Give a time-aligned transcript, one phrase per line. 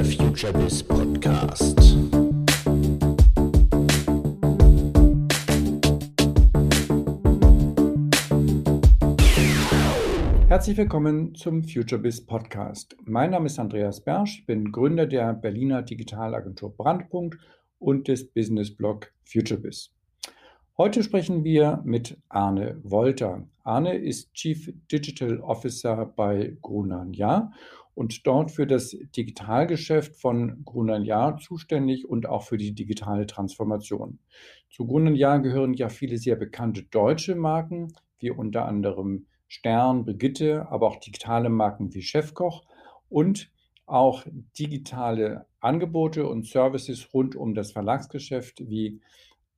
[0.00, 1.78] der FutureBiz Podcast.
[10.48, 12.96] Herzlich willkommen zum FutureBiz Podcast.
[13.04, 17.36] Mein Name ist Andreas Bersch, ich bin Gründer der Berliner Digitalagentur Brandpunkt
[17.78, 19.90] und des Businessblog FutureBiz.
[20.78, 23.46] Heute sprechen wir mit Arne Wolter.
[23.64, 27.52] Arne ist Chief Digital Officer bei Grunan Jahr
[27.94, 34.18] und dort für das Digitalgeschäft von Grunan Jahr zuständig und auch für die digitale Transformation.
[34.70, 40.68] Zu Grunan Jahr gehören ja viele sehr bekannte deutsche Marken, wie unter anderem Stern, Brigitte,
[40.70, 42.64] aber auch digitale Marken wie Chefkoch
[43.08, 43.50] und
[43.86, 44.24] auch
[44.58, 49.00] digitale Angebote und Services rund um das Verlagsgeschäft wie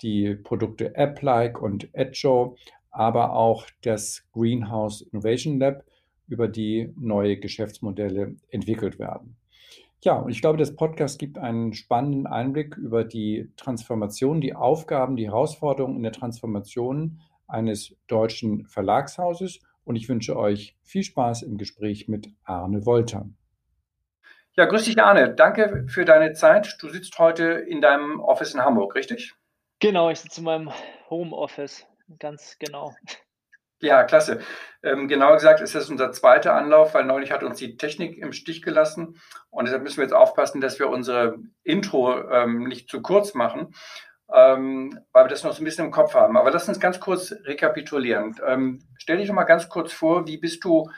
[0.00, 2.56] die Produkte AppLike und Edjo,
[2.90, 5.84] aber auch das Greenhouse Innovation Lab,
[6.28, 9.36] über die neue Geschäftsmodelle entwickelt werden.
[10.04, 15.14] Ja, und ich glaube, das Podcast gibt einen spannenden Einblick über die Transformation, die Aufgaben,
[15.14, 19.60] die Herausforderungen in der Transformation eines deutschen Verlagshauses.
[19.84, 23.28] Und ich wünsche euch viel Spaß im Gespräch mit Arne Wolter.
[24.54, 25.34] Ja, grüß dich, Arne.
[25.34, 26.76] Danke für deine Zeit.
[26.80, 29.34] Du sitzt heute in deinem Office in Hamburg, richtig?
[29.78, 30.70] Genau, ich sitze in meinem
[31.10, 31.86] Homeoffice,
[32.18, 32.92] ganz genau.
[33.82, 34.38] Ja, klasse.
[34.84, 38.32] Ähm, genauer gesagt ist das unser zweiter Anlauf, weil neulich hat uns die Technik im
[38.32, 43.02] Stich gelassen und deshalb müssen wir jetzt aufpassen, dass wir unsere Intro ähm, nicht zu
[43.02, 43.74] kurz machen,
[44.32, 46.36] ähm, weil wir das noch so ein bisschen im Kopf haben.
[46.36, 48.36] Aber lass uns ganz kurz rekapitulieren.
[48.46, 50.88] Ähm, stell dich doch mal ganz kurz vor, wie bist du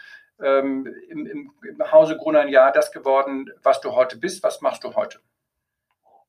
[0.43, 4.43] ähm, im, im, im Hause Gruner Jahr das geworden, was du heute bist?
[4.43, 5.21] Was machst du heute?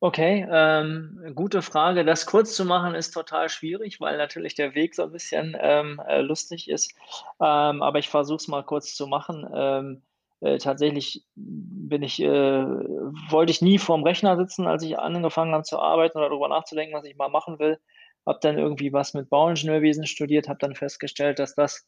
[0.06, 2.06] Okay, ähm, gute Frage.
[2.06, 6.00] Das kurz zu machen ist total schwierig, weil natürlich der Weg so ein bisschen ähm,
[6.08, 6.94] äh, lustig ist.
[7.42, 9.50] Ähm, aber ich versuche es mal kurz zu machen.
[9.52, 10.04] Ähm,
[10.42, 15.64] äh, tatsächlich bin ich, äh, wollte ich nie vorm Rechner sitzen, als ich angefangen habe
[15.64, 17.80] zu arbeiten oder darüber nachzudenken, was ich mal machen will.
[18.28, 21.88] Habe dann irgendwie was mit Bauingenieurwesen studiert, habe dann festgestellt, dass das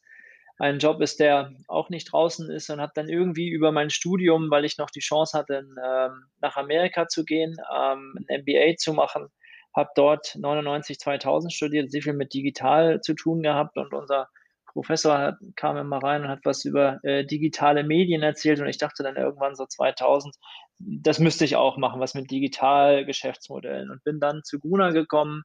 [0.58, 4.50] ein Job ist, der auch nicht draußen ist und habe dann irgendwie über mein Studium,
[4.50, 8.92] weil ich noch die Chance hatte, ähm, nach Amerika zu gehen, ähm, ein MBA zu
[8.92, 9.28] machen,
[9.74, 14.28] habe dort 99 2000 studiert, sehr viel mit digital zu tun gehabt und unser
[14.66, 18.78] Professor hat, kam immer rein und hat was über äh, digitale Medien erzählt und ich
[18.78, 20.34] dachte dann irgendwann so 2000,
[20.78, 25.42] das müsste ich auch machen, was mit digital Geschäftsmodellen und bin dann zu Guna gekommen,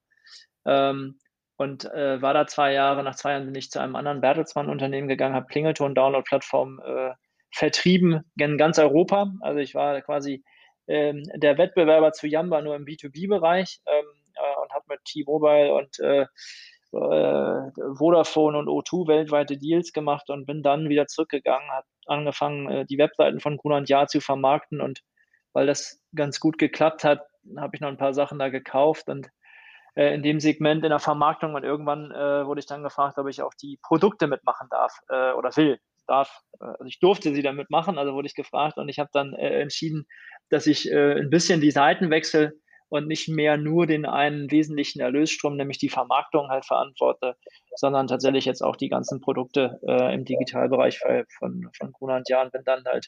[0.65, 1.19] ähm,
[1.63, 3.03] und äh, war da zwei Jahre.
[3.03, 7.11] Nach zwei Jahren bin ich zu einem anderen Bertelsmann-Unternehmen gegangen, habe Klingelton-Download-Plattform äh,
[7.51, 9.31] vertrieben in ganz Europa.
[9.41, 10.43] Also ich war quasi
[10.87, 15.99] ähm, der Wettbewerber zu Yamba nur im B2B-Bereich ähm, äh, und habe mit T-Mobile und
[15.99, 16.25] äh,
[16.91, 22.85] äh, Vodafone und O2 weltweite Deals gemacht und bin dann wieder zurückgegangen, habe angefangen, äh,
[22.85, 25.01] die Webseiten von Gruner Jahr zu vermarkten und
[25.53, 27.21] weil das ganz gut geklappt hat,
[27.57, 29.29] habe ich noch ein paar Sachen da gekauft und
[29.95, 33.27] äh, in dem Segment in der Vermarktung und irgendwann äh, wurde ich dann gefragt, ob
[33.27, 35.79] ich auch die Produkte mitmachen darf äh, oder will.
[36.07, 39.09] Darf, äh, also ich durfte sie damit machen, also wurde ich gefragt und ich habe
[39.13, 40.05] dann äh, entschieden,
[40.49, 42.53] dass ich äh, ein bisschen die Seiten wechsle
[42.89, 47.35] und nicht mehr nur den einen wesentlichen Erlösstrom, nämlich die Vermarktung halt verantworte,
[47.75, 52.51] sondern tatsächlich jetzt auch die ganzen Produkte äh, im Digitalbereich von, von Gruner und Jahren
[52.51, 53.07] bin dann halt,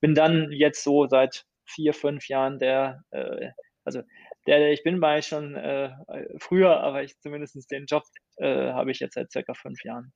[0.00, 3.48] bin dann jetzt so seit vier, fünf Jahren der, äh,
[3.86, 4.02] also
[4.46, 5.90] der, der ich bin, war ich schon äh,
[6.38, 8.02] früher, aber ich zumindest den Job
[8.36, 10.12] äh, habe ich jetzt seit circa fünf Jahren.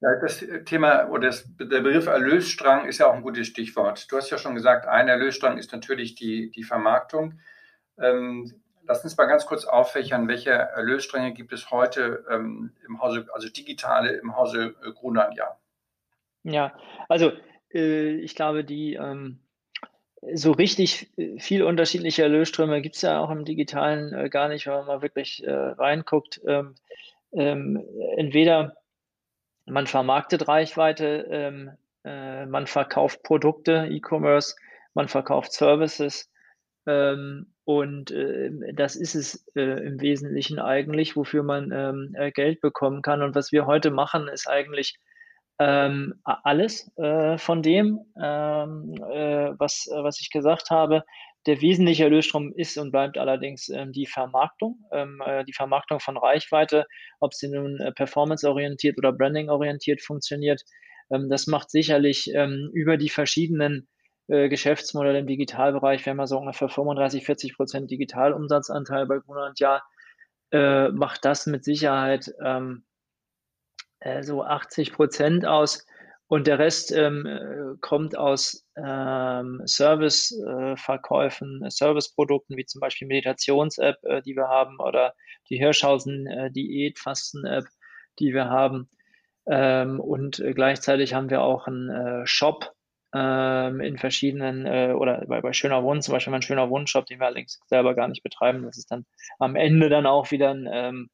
[0.00, 4.10] Ja, das Thema oder das, der Begriff Erlösstrang ist ja auch ein gutes Stichwort.
[4.10, 7.40] Du hast ja schon gesagt, ein Erlösstrang ist natürlich die, die Vermarktung.
[8.00, 13.26] Ähm, lass uns mal ganz kurz auffächern, welche Erlösstränge gibt es heute ähm, im Hause,
[13.32, 15.58] also digitale im Hause äh, Grunan, ja.
[16.44, 16.72] Ja,
[17.08, 17.32] also
[17.74, 19.40] äh, ich glaube, die ähm,
[20.34, 24.66] so richtig äh, viel unterschiedliche Erlösströme gibt es ja auch im Digitalen äh, gar nicht,
[24.66, 26.40] wenn man mal wirklich äh, reinguckt.
[26.46, 26.74] Ähm,
[27.32, 27.82] ähm,
[28.16, 28.76] entweder
[29.66, 31.70] man vermarktet Reichweite, ähm,
[32.04, 34.56] äh, man verkauft Produkte, E-Commerce,
[34.94, 36.30] man verkauft Services.
[36.86, 43.02] Ähm, und äh, das ist es äh, im Wesentlichen eigentlich, wofür man ähm, Geld bekommen
[43.02, 43.22] kann.
[43.22, 44.98] Und was wir heute machen, ist eigentlich
[45.58, 51.04] ähm, alles äh, von dem, ähm, äh, was, äh, was ich gesagt habe.
[51.46, 56.16] Der wesentliche Erlösstrom ist und bleibt allerdings ähm, die Vermarktung, ähm, äh, die Vermarktung von
[56.16, 56.86] Reichweite,
[57.20, 60.62] ob sie nun äh, performanceorientiert oder branding-orientiert funktioniert.
[61.10, 63.88] Ähm, das macht sicherlich ähm, über die verschiedenen
[64.28, 69.58] äh, Geschäftsmodelle im Digitalbereich, haben ja so ungefähr 35, 40 Prozent Digitalumsatzanteil bei Gruner und
[69.58, 69.82] Ja,
[70.50, 72.32] macht das mit Sicherheit
[74.00, 75.86] äh, so 80 Prozent aus.
[76.30, 83.96] und der Rest ähm, äh, kommt aus ähm, Service-Verkäufen, äh, Service-Produkten, wie zum Beispiel Meditations-App,
[84.04, 85.14] äh, die wir haben, oder
[85.48, 87.64] die Hirschhausen-Diät-Fasten-App,
[88.18, 88.90] die wir haben.
[89.46, 92.74] Ähm, und gleichzeitig haben wir auch einen äh, Shop
[93.14, 97.20] ähm, in verschiedenen, äh, oder bei, bei Schöner Wohnen, zum Beispiel mein Schöner Wohnshop, den
[97.20, 98.64] wir allerdings selber gar nicht betreiben.
[98.64, 99.06] Das ist dann
[99.38, 101.10] am Ende dann auch wieder ein ähm,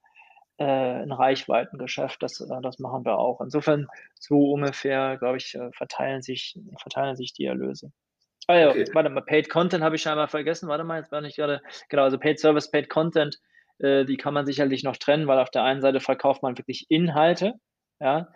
[0.59, 2.23] äh, ein Reichweitengeschäft.
[2.23, 3.41] Das, äh, das machen wir auch.
[3.41, 7.93] Insofern so ungefähr, glaube ich, äh, verteilen sich, verteilen sich die Erlöse.
[8.47, 8.87] Ah ja, okay.
[8.93, 10.69] warte mal, Paid Content habe ich scheinbar vergessen.
[10.69, 13.39] Warte mal, jetzt war nicht gerade, genau, also Paid Service, Paid Content,
[13.79, 16.87] äh, die kann man sicherlich noch trennen, weil auf der einen Seite verkauft man wirklich
[16.91, 17.55] Inhalte,
[18.01, 18.29] ja,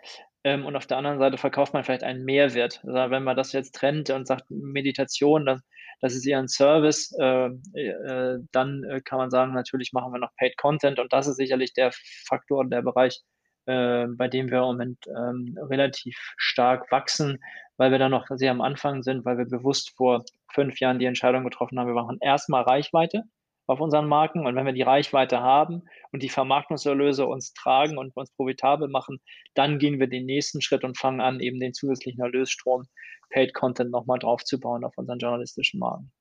[0.43, 2.81] ähm, und auf der anderen Seite verkauft man vielleicht einen Mehrwert.
[2.85, 5.61] Also wenn man das jetzt trennt und sagt Meditation, dann
[6.01, 10.19] das ist eher ein Service, äh, äh, dann äh, kann man sagen, natürlich machen wir
[10.19, 11.91] noch Paid Content und das ist sicherlich der
[12.27, 13.21] Faktor, der Bereich,
[13.65, 17.39] äh, bei dem wir im Moment ähm, relativ stark wachsen,
[17.77, 20.23] weil wir da noch sehr am Anfang sind, weil wir bewusst vor
[20.53, 23.23] fünf Jahren die Entscheidung getroffen haben, wir machen erstmal Reichweite
[23.69, 24.45] auf unseren Marken.
[24.45, 29.19] Und wenn wir die Reichweite haben und die Vermarktungserlöse uns tragen und uns profitabel machen,
[29.53, 32.87] dann gehen wir den nächsten Schritt und fangen an, eben den zusätzlichen Erlösstrom
[33.29, 36.11] Paid Content nochmal draufzubauen auf unseren journalistischen Marken.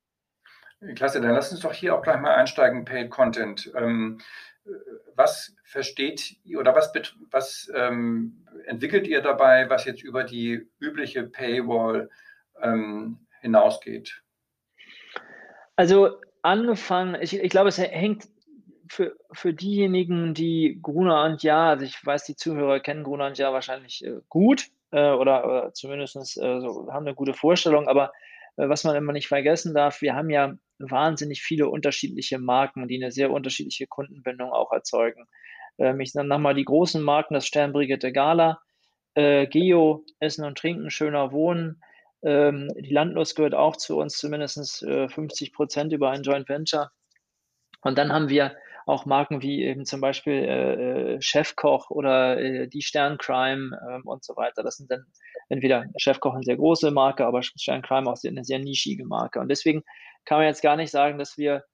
[0.94, 3.72] Klasse, dann lass uns doch hier auch gleich mal einsteigen, Paid Content.
[3.74, 4.20] Ähm,
[5.14, 6.92] was versteht oder was,
[7.30, 12.10] was ähm, entwickelt ihr dabei, was jetzt über die übliche Paywall
[12.60, 14.22] ähm, hinausgeht?
[15.74, 18.28] Also angefangen, ich, ich glaube, es hängt
[18.88, 23.38] für, für diejenigen, die Gruner und Ja, also ich weiß, die Zuhörer kennen Gruner und
[23.38, 27.88] Ja wahrscheinlich äh, gut, äh, oder, oder zumindest äh, so, haben eine gute Vorstellung.
[27.88, 28.12] Aber
[28.56, 32.96] äh, was man immer nicht vergessen darf, wir haben ja wahnsinnig viele unterschiedliche Marken, die
[33.02, 35.26] eine sehr unterschiedliche Kundenbindung auch erzeugen.
[35.78, 38.60] Ähm, ich nenne nochmal die großen Marken, das Sternbrigitte Gala,
[39.14, 41.82] äh, Geo, Essen und Trinken, schöner Wohnen.
[42.22, 46.90] Ähm, die Landlust gehört auch zu uns, zumindest äh, 50 Prozent über ein Joint Venture.
[47.82, 48.56] Und dann haben wir
[48.86, 54.24] auch Marken wie eben zum Beispiel äh, äh, Chefkoch oder äh, die Sterncrime äh, und
[54.24, 54.62] so weiter.
[54.62, 55.04] Das sind dann
[55.48, 59.40] entweder Chefkoch eine sehr große Marke, aber Sterncrime auch eine sehr nischige Marke.
[59.40, 59.82] Und deswegen
[60.24, 61.64] kann man jetzt gar nicht sagen, dass wir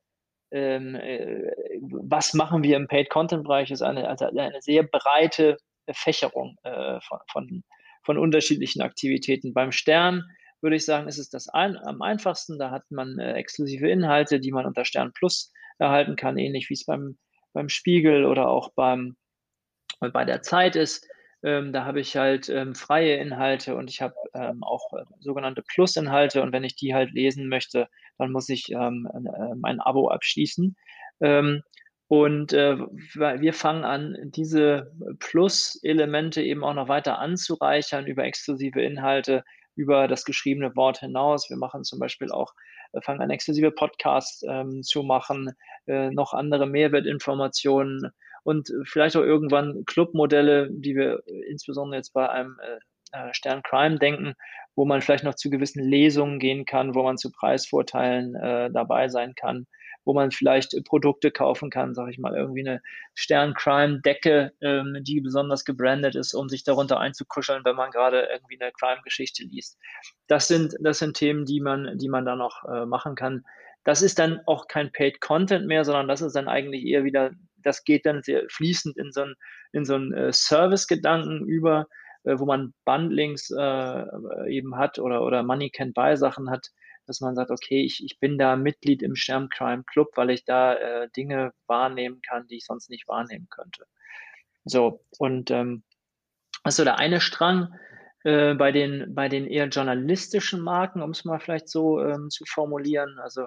[0.51, 1.53] ähm, äh,
[1.91, 5.57] was machen wir im Paid-Content-Bereich, ist eine, also eine sehr breite
[5.93, 7.65] Fächerung äh, von, von,
[8.05, 9.55] von unterschiedlichen Aktivitäten.
[9.55, 10.25] Beim Stern
[10.61, 12.59] würde ich sagen, ist es das ein, am einfachsten.
[12.59, 16.75] Da hat man äh, exklusive Inhalte, die man unter Stern Plus erhalten kann, ähnlich wie
[16.75, 17.19] es beim,
[17.53, 19.17] beim Spiegel oder auch beim,
[20.01, 21.07] bei der Zeit ist.
[21.43, 25.63] Ähm, da habe ich halt ähm, freie Inhalte und ich habe ähm, auch äh, sogenannte
[25.63, 30.09] Plus-Inhalte und wenn ich die halt lesen möchte, dann muss ich ähm, äh, mein Abo
[30.09, 30.75] abschließen.
[32.15, 39.43] Und äh, wir fangen an, diese Plus-Elemente eben auch noch weiter anzureichern über exklusive Inhalte,
[39.75, 41.51] über das geschriebene Wort hinaus.
[41.51, 42.55] Wir machen zum Beispiel auch
[42.93, 45.57] äh, fangen an, exklusive Podcasts ähm, zu machen,
[45.89, 48.13] äh, noch andere Mehrwertinformationen
[48.45, 53.99] und vielleicht auch irgendwann Clubmodelle, die wir insbesondere jetzt bei einem äh, äh, Stern Crime
[53.99, 54.35] denken,
[54.77, 59.09] wo man vielleicht noch zu gewissen Lesungen gehen kann, wo man zu Preisvorteilen äh, dabei
[59.09, 59.67] sein kann
[60.05, 62.83] wo man vielleicht Produkte kaufen kann, sage ich mal, irgendwie eine
[63.15, 68.73] Stern-Crime-Decke, ähm, die besonders gebrandet ist, um sich darunter einzukuscheln, wenn man gerade irgendwie eine
[68.73, 69.79] Crime-Geschichte liest.
[70.27, 73.45] Das sind, das sind Themen, die man, die man da noch äh, machen kann.
[73.85, 77.33] Das ist dann auch kein Paid Content mehr, sondern das ist dann eigentlich eher wieder,
[77.57, 79.35] das geht dann sehr fließend in so einen,
[79.73, 81.87] in so einen äh, Service-Gedanken über,
[82.25, 84.05] äh, wo man Bundlings äh,
[84.49, 86.71] eben hat oder, oder Money Can Buy Sachen hat,
[87.07, 90.45] dass man sagt, okay, ich, ich bin da Mitglied im Stern Crime Club, weil ich
[90.45, 93.87] da äh, Dinge wahrnehmen kann, die ich sonst nicht wahrnehmen könnte.
[94.65, 95.85] So, und ähm,
[96.63, 97.75] also der eine Strang
[98.25, 102.45] äh, bei, den, bei den eher journalistischen Marken, um es mal vielleicht so ähm, zu
[102.47, 103.47] formulieren, also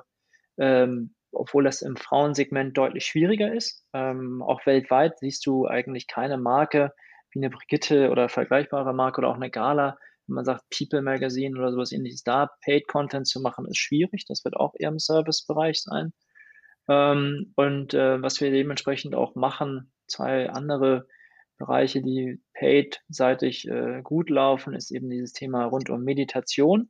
[0.57, 6.37] ähm, obwohl das im Frauensegment deutlich schwieriger ist, ähm, auch weltweit siehst du eigentlich keine
[6.37, 6.93] Marke
[7.31, 11.57] wie eine Brigitte oder vergleichbare Marke oder auch eine Gala, wenn man sagt, People Magazine
[11.57, 14.25] oder sowas ähnliches, da Paid Content zu machen, ist schwierig.
[14.27, 16.13] Das wird auch eher im Service-Bereich sein.
[16.89, 21.07] Ähm, und äh, was wir dementsprechend auch machen, zwei andere
[21.57, 26.89] Bereiche, die paid-seitig äh, gut laufen, ist eben dieses Thema rund um Meditation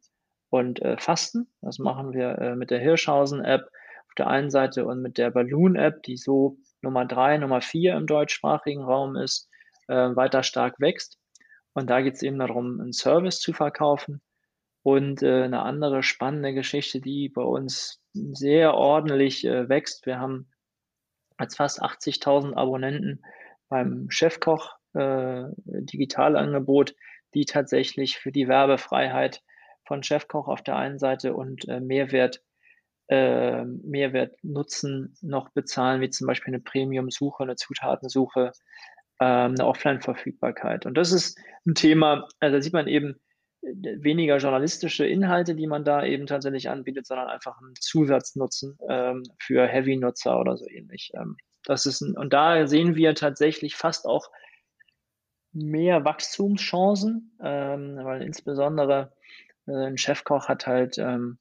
[0.49, 1.47] und äh, Fasten.
[1.61, 6.03] Das machen wir äh, mit der Hirschhausen-App auf der einen Seite und mit der Balloon-App,
[6.03, 9.49] die so Nummer drei, Nummer vier im deutschsprachigen Raum ist,
[9.87, 11.17] äh, weiter stark wächst.
[11.77, 14.19] Und da geht es eben darum, einen Service zu verkaufen.
[14.81, 20.07] Und äh, eine andere spannende Geschichte, die bei uns sehr ordentlich äh, wächst.
[20.07, 20.49] Wir haben
[21.37, 23.21] als fast 80.000 Abonnenten
[23.69, 26.95] beim Chefkoch äh, Digitalangebot,
[27.35, 29.43] die tatsächlich für die Werbefreiheit
[29.85, 32.41] von Chefkoch auf der einen Seite und äh, Mehrwert,
[33.07, 38.51] äh, Mehrwert nutzen noch bezahlen, wie zum Beispiel eine Premium-Suche, eine Zutatensuche,
[39.25, 40.85] eine Offline-Verfügbarkeit.
[40.85, 43.19] Und das ist ein Thema, also da sieht man eben
[43.61, 49.23] äh, weniger journalistische Inhalte, die man da eben tatsächlich anbietet, sondern einfach einen Zusatznutzen ähm,
[49.39, 51.11] für Heavy-Nutzer oder so ähnlich.
[51.15, 54.29] Ähm, das ist ein, und da sehen wir tatsächlich fast auch
[55.51, 59.13] mehr Wachstumschancen, ähm, weil insbesondere
[59.65, 61.39] äh, ein Chefkoch hat halt ähm,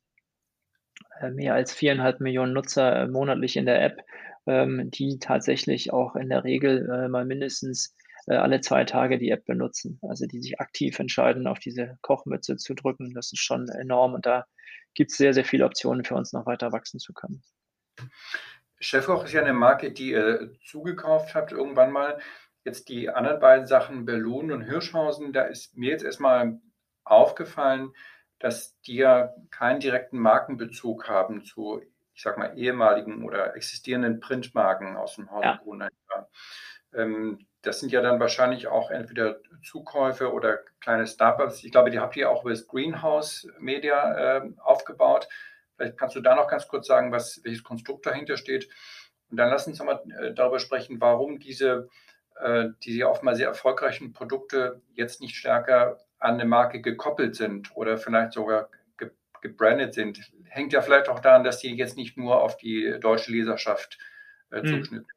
[1.21, 4.03] äh, mehr als viereinhalb Millionen Nutzer äh, monatlich in der App,
[4.47, 7.95] ähm, die tatsächlich auch in der Regel äh, mal mindestens
[8.27, 9.99] äh, alle zwei Tage die App benutzen.
[10.03, 13.15] Also die sich aktiv entscheiden, auf diese Kochmütze zu drücken.
[13.15, 14.47] Das ist schon enorm und da
[14.95, 17.43] gibt es sehr, sehr viele Optionen für uns noch weiter wachsen zu können.
[18.81, 22.19] Chefkoch ist ja eine Marke, die ihr zugekauft habt irgendwann mal.
[22.65, 26.61] Jetzt die anderen beiden Sachen, Berlin und Hirschhausen, da ist mir jetzt erstmal
[27.05, 27.93] aufgefallen,
[28.39, 31.81] dass die ja keinen direkten Markenbezug haben zu,
[32.17, 35.61] ich sag mal, ehemaligen oder existierenden Printmarken aus dem Hause ja.
[35.63, 35.91] Grunheim.
[36.95, 41.63] Ähm, das sind ja dann wahrscheinlich auch entweder Zukäufe oder kleine Startups.
[41.63, 45.29] Ich glaube, die habt ihr auch über das Greenhouse Media äh, aufgebaut.
[45.77, 48.69] Vielleicht kannst du da noch ganz kurz sagen, was, welches Konstrukt dahinter steht.
[49.31, 51.91] Und dann lass uns nochmal äh, darüber sprechen, warum diese,
[52.41, 57.99] äh, diese oftmals sehr erfolgreichen Produkte jetzt nicht stärker an eine Marke gekoppelt sind oder
[57.99, 58.71] vielleicht sogar
[59.41, 60.21] gebrandet sind.
[60.45, 63.99] Hängt ja vielleicht auch daran, dass die jetzt nicht nur auf die deutsche Leserschaft
[64.51, 64.67] äh, hm.
[64.67, 65.09] zugeschnitten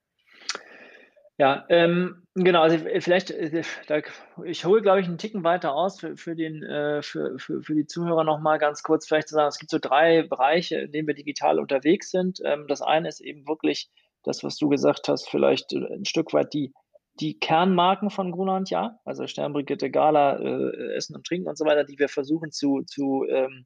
[1.40, 4.02] ja, ähm, genau, also vielleicht, äh, da,
[4.44, 7.76] ich hole, glaube ich, einen Ticken weiter aus für, für, den, äh, für, für, für
[7.76, 11.08] die Zuhörer nochmal ganz kurz vielleicht zu sagen, es gibt so drei Bereiche, in denen
[11.08, 12.42] wir digital unterwegs sind.
[12.44, 13.90] Ähm, das eine ist eben wirklich
[14.24, 16.74] das, was du gesagt hast, vielleicht ein Stück weit die,
[17.22, 21.86] die Kernmarken von Grunland, ja, also Sternbrigitte, Gala, äh, Essen und Trinken und so weiter,
[21.86, 23.66] die wir versuchen zu, zu ähm,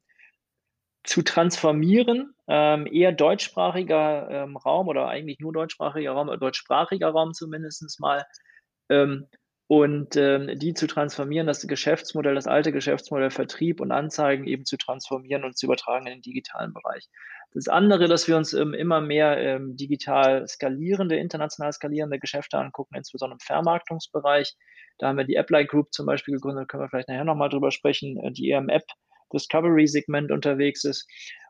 [1.04, 8.00] zu transformieren, ähm, eher deutschsprachiger ähm, Raum oder eigentlich nur deutschsprachiger Raum, deutschsprachiger Raum zumindest
[8.00, 8.24] mal,
[8.88, 9.28] ähm,
[9.66, 14.76] und ähm, die zu transformieren, das Geschäftsmodell, das alte Geschäftsmodell Vertrieb und Anzeigen eben zu
[14.76, 17.08] transformieren und zu übertragen in den digitalen Bereich.
[17.54, 22.96] Das andere, dass wir uns ähm, immer mehr ähm, digital skalierende, international skalierende Geschäfte angucken,
[22.96, 24.54] insbesondere im Vermarktungsbereich.
[24.98, 27.70] Da haben wir die Apply Group zum Beispiel gegründet, können wir vielleicht nachher nochmal drüber
[27.70, 28.84] sprechen, äh, die EM-App
[29.34, 31.06] Discovery-Segment unterwegs ist.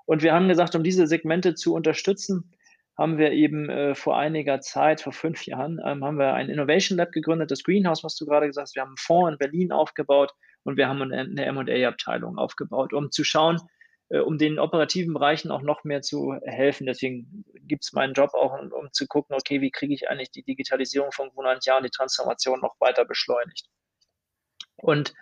[0.07, 2.51] Und wir haben gesagt, um diese Segmente zu unterstützen,
[2.97, 6.99] haben wir eben äh, vor einiger Zeit, vor fünf Jahren, ähm, haben wir ein Innovation
[6.99, 8.77] Lab gegründet, das Greenhouse, was du gerade gesagt hast.
[8.77, 13.25] Wir haben einen Fonds in Berlin aufgebaut und wir haben eine, M&A-Abteilung aufgebaut, um zu
[13.25, 13.61] schauen,
[14.11, 16.87] äh, um den operativen Bereichen auch noch mehr zu helfen.
[16.87, 20.31] Deswegen gibt es meinen Job auch, um, um, zu gucken, okay, wie kriege ich eigentlich
[20.31, 23.67] die Digitalisierung von Grunland Jahr und die Transformation noch weiter beschleunigt.
[24.77, 25.15] Und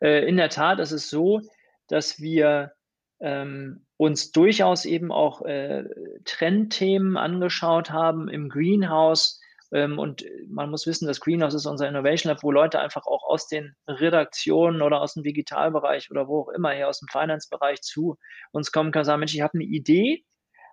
[0.00, 1.42] äh, in der Tat ist es so,
[1.88, 2.72] dass wir
[3.20, 5.84] ähm, uns durchaus eben auch äh,
[6.24, 9.40] Trendthemen angeschaut haben im Greenhouse.
[9.72, 13.24] Ähm, und man muss wissen, das Greenhouse ist unser Innovation Lab, wo Leute einfach auch
[13.28, 17.82] aus den Redaktionen oder aus dem Digitalbereich oder wo auch immer her, aus dem Finance-Bereich
[17.82, 18.16] zu
[18.52, 20.24] uns kommen können und sagen, Mensch, ich habe eine Idee,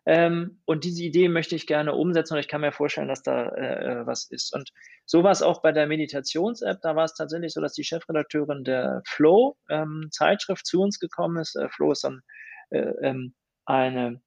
[0.06, 3.50] ähm, und diese Idee möchte ich gerne umsetzen und ich kann mir vorstellen, dass da
[3.50, 4.54] äh, äh was ist.
[4.54, 4.72] Und
[5.06, 6.80] so war es auch bei der Meditations-App.
[6.82, 11.56] Da war es tatsächlich so, dass die Chefredakteurin der Flow ähm, zu uns gekommen ist.
[11.56, 12.22] Äh, Flow ist dann
[12.70, 13.34] äh, ähm,
[13.66, 14.22] eine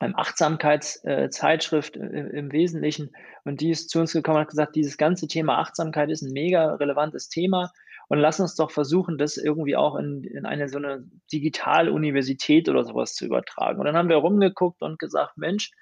[0.00, 3.10] Achtsamkeitszeitschrift äh, im Wesentlichen.
[3.44, 6.32] Und die ist zu uns gekommen und hat gesagt, dieses ganze Thema Achtsamkeit ist ein
[6.32, 7.70] mega relevantes Thema.
[8.08, 12.84] Und lass uns doch versuchen, das irgendwie auch in, in eine so eine Digitaluniversität oder
[12.84, 13.80] sowas zu übertragen.
[13.80, 15.72] Und dann haben wir rumgeguckt und gesagt, Mensch,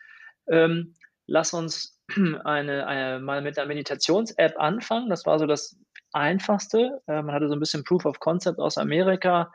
[0.48, 0.94] ähm,
[1.26, 2.00] lass uns
[2.44, 5.10] eine, eine, mal mit einer Meditations-App anfangen.
[5.10, 5.76] Das war so das
[6.12, 7.02] Einfachste.
[7.06, 9.52] Äh, man hatte so ein bisschen Proof of Concept aus Amerika.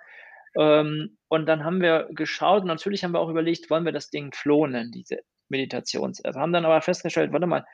[0.56, 4.32] Ähm, und dann haben wir geschaut, natürlich haben wir auch überlegt, wollen wir das Ding
[4.34, 6.36] Flow nennen, diese Meditations-App.
[6.36, 7.66] Haben dann aber festgestellt, warte mal,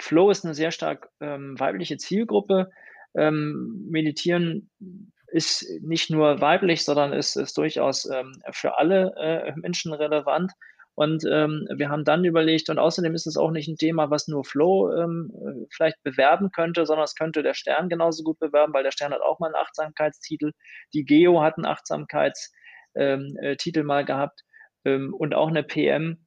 [0.00, 2.70] Flow ist eine sehr stark ähm, weibliche Zielgruppe.
[3.16, 4.70] Ähm, meditieren
[5.30, 10.52] ist nicht nur weiblich, sondern ist, ist durchaus ähm, für alle äh, Menschen relevant.
[10.94, 14.26] Und ähm, wir haben dann überlegt, und außerdem ist es auch nicht ein Thema, was
[14.26, 15.30] nur Flow ähm,
[15.70, 19.20] vielleicht bewerben könnte, sondern es könnte der Stern genauso gut bewerben, weil der Stern hat
[19.20, 20.50] auch mal einen Achtsamkeitstitel.
[20.94, 22.50] Die Geo hat einen Achtsamkeitstitel
[22.96, 24.42] ähm, äh, mal gehabt
[24.84, 26.26] ähm, und auch eine PM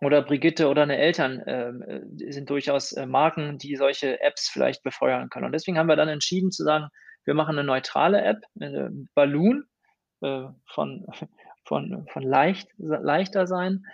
[0.00, 5.30] oder Brigitte oder eine Eltern äh, sind durchaus äh, Marken, die solche Apps vielleicht befeuern
[5.30, 5.46] können.
[5.46, 6.88] Und deswegen haben wir dann entschieden zu sagen,
[7.24, 9.64] wir machen eine neutrale App, eine Balloon
[10.20, 11.06] äh, von,
[11.64, 13.84] von, von leicht, leichter sein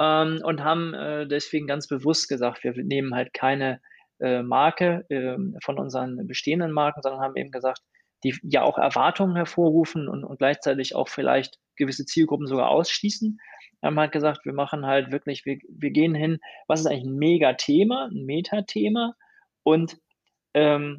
[0.00, 3.80] ähm, und haben äh, deswegen ganz bewusst gesagt, wir nehmen halt keine
[4.20, 7.80] äh, Marke ähm, von unseren bestehenden Marken, sondern haben eben gesagt,
[8.24, 13.38] die ja auch Erwartungen hervorrufen und, und gleichzeitig auch vielleicht gewisse Zielgruppen sogar ausschließen.
[13.82, 17.18] Haben halt gesagt, wir machen halt wirklich, wir, wir gehen hin, was ist eigentlich ein
[17.18, 19.14] Megathema, ein Metathema
[19.62, 19.98] und
[20.54, 20.98] ähm,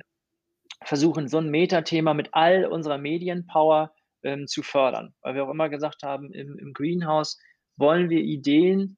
[0.83, 3.93] versuchen so ein Metathema mit all unserer Medienpower
[4.23, 5.13] ähm, zu fördern.
[5.21, 7.39] Weil wir auch immer gesagt haben, im, im Greenhouse
[7.77, 8.97] wollen wir Ideen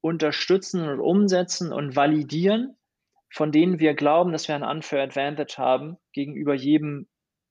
[0.00, 2.76] unterstützen und umsetzen und validieren,
[3.30, 7.08] von denen wir glauben, dass wir ein unfair advantage haben gegenüber jedem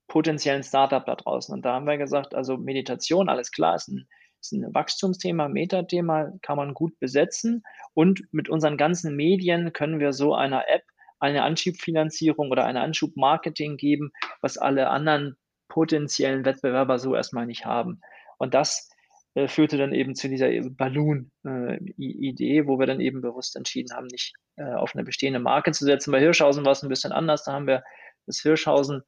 [0.07, 1.53] potenziellen Startup da draußen.
[1.53, 4.07] Und da haben wir gesagt, also Meditation, alles klar, ist ein,
[4.51, 7.63] ein Wachstumsthema, Metathema, kann man gut besetzen.
[7.93, 10.83] Und mit unseren ganzen Medien können wir so einer App
[11.19, 14.11] eine Anschubfinanzierung oder eine Anschubmarketing geben,
[14.41, 15.37] was alle anderen
[15.67, 18.01] potenziellen Wettbewerber so erstmal nicht haben.
[18.37, 18.89] Und das
[19.33, 24.07] äh, führte dann eben zu dieser Balloon-Idee, äh, wo wir dann eben bewusst entschieden haben,
[24.07, 26.11] nicht äh, auf eine bestehende Marke zu setzen.
[26.11, 27.43] Bei Hirschhausen war es ein bisschen anders.
[27.43, 27.83] Da haben wir
[28.25, 29.03] das Hirschhausen,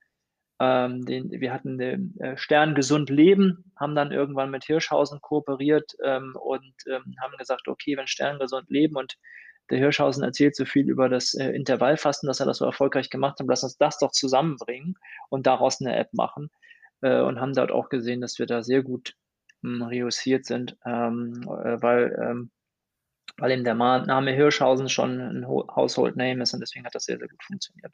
[0.59, 5.93] ähm, den, wir hatten den äh, Stern Gesund Leben, haben dann irgendwann mit Hirschhausen kooperiert
[6.03, 9.17] ähm, und ähm, haben gesagt, okay, wenn Stern Gesund Leben und
[9.69, 13.39] der Hirschhausen erzählt so viel über das äh, Intervallfasten, dass er das so erfolgreich gemacht
[13.39, 14.95] hat, lass uns das doch zusammenbringen
[15.29, 16.49] und daraus eine App machen.
[17.01, 19.15] Äh, und haben dort auch gesehen, dass wir da sehr gut
[19.61, 22.51] hm, reüssiert sind, ähm, äh, weil, ähm,
[23.37, 27.19] weil eben der Name Hirschhausen schon ein Household Name ist und deswegen hat das sehr,
[27.19, 27.93] sehr gut funktioniert.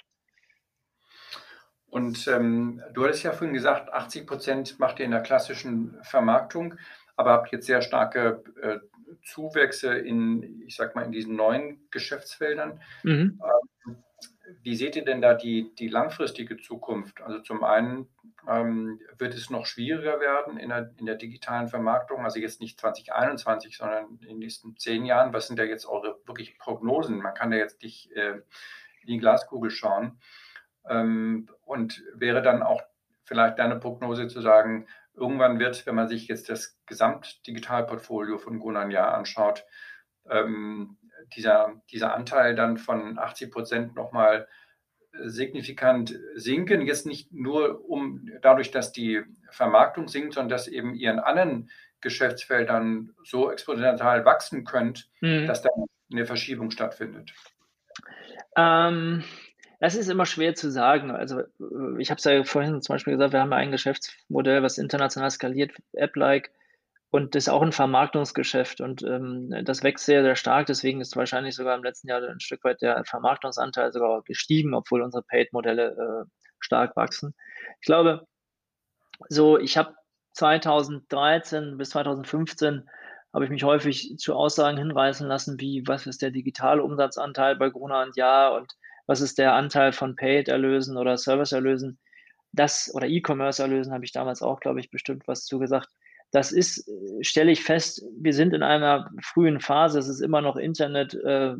[1.94, 6.74] Und ähm, du hattest ja vorhin gesagt, 80 Prozent macht ihr in der klassischen Vermarktung,
[7.16, 8.80] aber habt jetzt sehr starke äh,
[9.24, 12.82] Zuwächse in, ich sag mal, in diesen neuen Geschäftsfeldern.
[13.04, 13.40] Mhm.
[13.86, 13.98] Ähm,
[14.64, 17.22] wie seht ihr denn da die, die langfristige Zukunft?
[17.22, 18.08] Also zum einen
[18.50, 22.80] ähm, wird es noch schwieriger werden in der, in der digitalen Vermarktung, also jetzt nicht
[22.80, 25.32] 2021, sondern in den nächsten zehn Jahren.
[25.32, 27.22] Was sind da jetzt eure wirklich Prognosen?
[27.22, 28.42] Man kann ja jetzt nicht äh,
[29.02, 30.18] in die Glaskugel schauen.
[30.90, 32.82] Ähm, und wäre dann auch
[33.24, 38.90] vielleicht deine Prognose zu sagen, irgendwann wird, wenn man sich jetzt das Gesamtdigitalportfolio von Gunnar
[38.90, 39.66] Jahr anschaut,
[40.30, 40.98] ähm,
[41.36, 44.48] dieser, dieser Anteil dann von 80 Prozent nochmal
[45.14, 46.82] signifikant sinken.
[46.82, 51.70] Jetzt nicht nur um dadurch, dass die Vermarktung sinkt, sondern dass eben ihren anderen
[52.02, 55.46] Geschäftsfeldern so exponentiell wachsen könnt, mhm.
[55.48, 55.70] dass da
[56.12, 57.34] eine Verschiebung stattfindet.
[58.56, 59.24] Ähm,
[59.84, 61.12] das ist immer schwer zu sagen.
[61.12, 61.42] Also
[62.00, 65.74] ich habe es ja vorhin zum Beispiel gesagt, wir haben ein Geschäftsmodell, was international skaliert,
[65.92, 66.52] App-like.
[67.10, 70.68] Und das ist auch ein Vermarktungsgeschäft und ähm, das wächst sehr, sehr stark.
[70.68, 75.02] Deswegen ist wahrscheinlich sogar im letzten Jahr ein Stück weit der Vermarktungsanteil sogar gestiegen, obwohl
[75.02, 76.30] unsere Paid-Modelle äh,
[76.62, 77.36] stark wachsen.
[77.82, 78.26] Ich glaube,
[79.28, 79.96] so, ich habe
[80.32, 82.90] 2013 bis 2015
[83.34, 87.70] habe ich mich häufig zu Aussagen hinweisen lassen, wie was ist der digitale Umsatzanteil bei
[87.70, 92.00] Gruner und Ja und was ist der Anteil von Paid-Erlösen oder Service-Erlösen.
[92.52, 95.90] Das oder E-Commerce-Erlösen habe ich damals auch, glaube ich, bestimmt was zugesagt
[96.34, 100.42] das ist, äh, stelle ich fest, wir sind in einer frühen Phase, es ist immer
[100.42, 101.54] noch Internet, äh,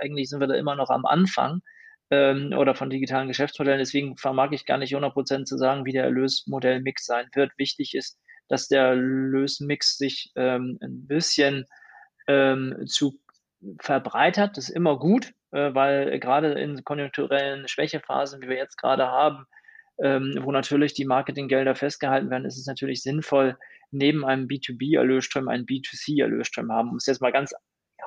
[0.00, 1.62] eigentlich sind wir da immer noch am Anfang
[2.10, 3.78] ähm, oder von digitalen Geschäftsmodellen.
[3.78, 7.52] Deswegen vermag ich gar nicht 100% zu sagen, wie der Erlösmodellmix sein wird.
[7.56, 11.64] Wichtig ist, dass der Erlösmix sich ähm, ein bisschen
[12.26, 13.20] ähm, zu
[13.80, 14.56] verbreitert.
[14.56, 19.46] Das ist immer gut, weil gerade in konjunkturellen Schwächephasen, wie wir jetzt gerade haben,
[20.02, 23.56] ähm, wo natürlich die Marketinggelder festgehalten werden, ist es natürlich sinnvoll,
[23.90, 27.54] neben einem B2B-Erlösstrom einen B2C-Erlösstrom haben, um es jetzt mal ganz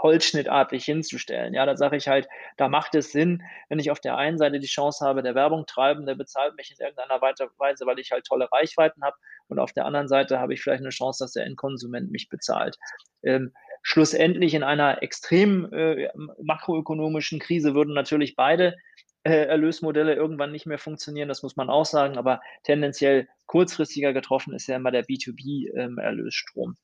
[0.01, 1.53] holzschnittartig hinzustellen.
[1.53, 4.59] Ja, da sage ich halt, da macht es Sinn, wenn ich auf der einen Seite
[4.59, 8.25] die Chance habe, der Werbung treiben, der bezahlt mich in irgendeiner Weise, weil ich halt
[8.25, 9.15] tolle Reichweiten habe
[9.47, 12.77] und auf der anderen Seite habe ich vielleicht eine Chance, dass der Endkonsument mich bezahlt.
[13.23, 13.51] Ähm,
[13.89, 18.75] schlussendlich in einer extrem äh, makroökonomischen Krise würden natürlich beide
[19.23, 24.53] äh, Erlösmodelle irgendwann nicht mehr funktionieren, das muss man auch sagen, aber tendenziell kurzfristiger getroffen
[24.53, 26.75] ist ja immer der B2B-Erlösstrom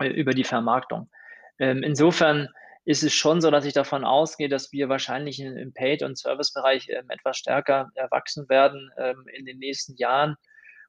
[0.00, 1.10] ähm, äh, über die Vermarktung.
[1.58, 2.48] Ähm, insofern
[2.84, 6.88] ist es schon so, dass ich davon ausgehe, dass wir wahrscheinlich im Paid- und Servicebereich
[6.88, 8.90] ähm, etwas stärker erwachsen werden
[9.34, 10.36] in den nächsten Jahren.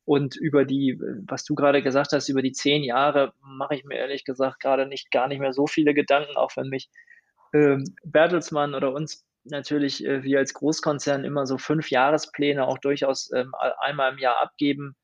[0.05, 3.95] Und über die, was du gerade gesagt hast, über die zehn Jahre mache ich mir
[3.95, 6.89] ehrlich gesagt gerade nicht gar nicht mehr so viele Gedanken, auch wenn mich
[7.53, 13.31] ähm, Bertelsmann oder uns natürlich äh, wir als Großkonzern immer so fünf Jahrespläne auch durchaus
[13.33, 14.95] ähm, einmal im Jahr abgeben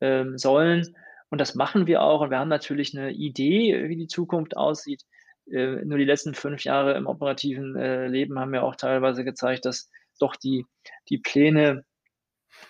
[0.00, 0.96] ähm, sollen.
[1.30, 2.20] Und das machen wir auch.
[2.20, 5.02] Und wir haben natürlich eine Idee, wie die Zukunft aussieht.
[5.50, 9.64] Äh, nur die letzten fünf Jahre im operativen äh, Leben haben ja auch teilweise gezeigt,
[9.64, 10.66] dass doch die,
[11.08, 11.84] die Pläne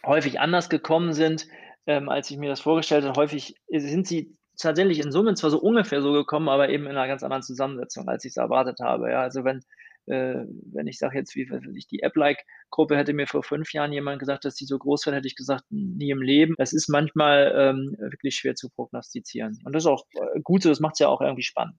[0.07, 1.47] häufig anders gekommen sind,
[1.87, 3.19] ähm, als ich mir das vorgestellt habe.
[3.19, 7.09] Häufig sind sie tatsächlich in Summe zwar so ungefähr so gekommen, aber eben in einer
[7.09, 9.11] ganz anderen Zusammensetzung, als ich es erwartet habe.
[9.11, 9.63] Ja, also wenn
[10.07, 14.19] äh, wenn ich sage jetzt, wie ich die App-Like-Gruppe hätte mir vor fünf Jahren jemand
[14.19, 16.55] gesagt, dass die so groß wird, hätte ich gesagt, nie im Leben.
[16.59, 19.61] Das ist manchmal ähm, wirklich schwer zu prognostizieren.
[19.65, 21.77] Und das ist auch äh, gut so, das macht es ja auch irgendwie spannend.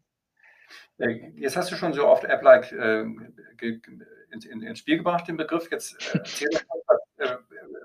[0.97, 3.06] Äh, jetzt hast du schon so oft App-like äh,
[4.32, 5.69] ins, ins, Spiel gebracht, den Begriff.
[5.71, 7.38] Jetzt äh, erzähl doch mal, was, äh,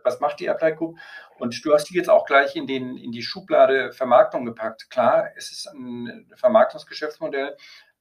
[0.05, 0.99] was macht die App-like Group?
[1.39, 4.91] Und du hast die jetzt auch gleich in, den, in die Schublade Vermarktung gepackt.
[4.91, 7.57] Klar, es ist ein Vermarktungsgeschäftsmodell,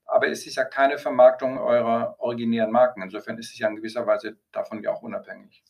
[0.06, 3.02] aber es ist ja keine Vermarktung eurer originären Marken.
[3.02, 5.64] Insofern ist es ja in gewisser Weise davon ja auch unabhängig.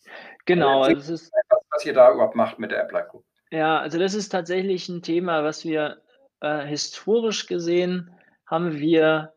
[0.46, 0.84] Genau.
[0.84, 3.26] Also es ist, was, was ihr da überhaupt macht mit der App-like Group.
[3.50, 6.02] Ja, also das ist tatsächlich ein Thema, was wir
[6.42, 8.17] äh, historisch gesehen
[8.48, 9.34] haben wir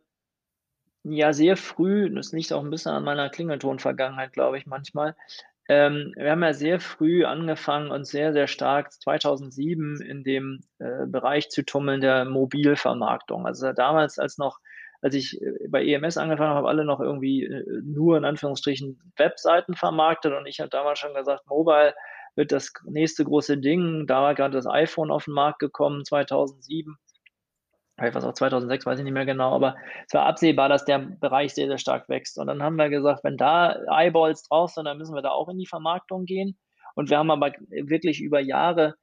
[1.03, 5.17] ja sehr früh, das liegt auch ein bisschen an meiner Klingelton-Vergangenheit, glaube ich, manchmal.
[5.69, 11.07] Ähm, wir haben ja sehr früh angefangen und sehr, sehr stark 2007 in dem äh,
[11.07, 13.47] Bereich zu tummeln der Mobilvermarktung.
[13.47, 14.59] Also damals, als noch,
[15.01, 19.75] als ich äh, bei EMS angefangen habe, alle noch irgendwie äh, nur in Anführungsstrichen Webseiten
[19.75, 21.95] vermarktet und ich habe damals schon gesagt, Mobile
[22.35, 24.07] wird das nächste große Ding.
[24.07, 26.97] Da war gerade das iPhone auf den Markt gekommen, 2007
[28.01, 30.85] vielleicht war es auch 2006, weiß ich nicht mehr genau, aber es war absehbar, dass
[30.85, 32.39] der Bereich sehr, sehr stark wächst.
[32.39, 35.49] Und dann haben wir gesagt, wenn da Eyeballs drauf sind, dann müssen wir da auch
[35.49, 36.59] in die Vermarktung gehen.
[36.95, 38.95] Und wir haben aber wirklich über Jahre,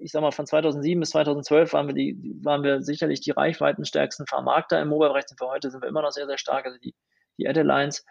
[0.00, 4.26] ich sag mal von 2007 bis 2012 waren wir, die, waren wir sicherlich die reichweitenstärksten
[4.26, 5.24] Vermarkter im Mobile-Bereich.
[5.36, 6.94] Für heute sind wir immer noch sehr, sehr stark, also die,
[7.38, 8.04] die Adelines.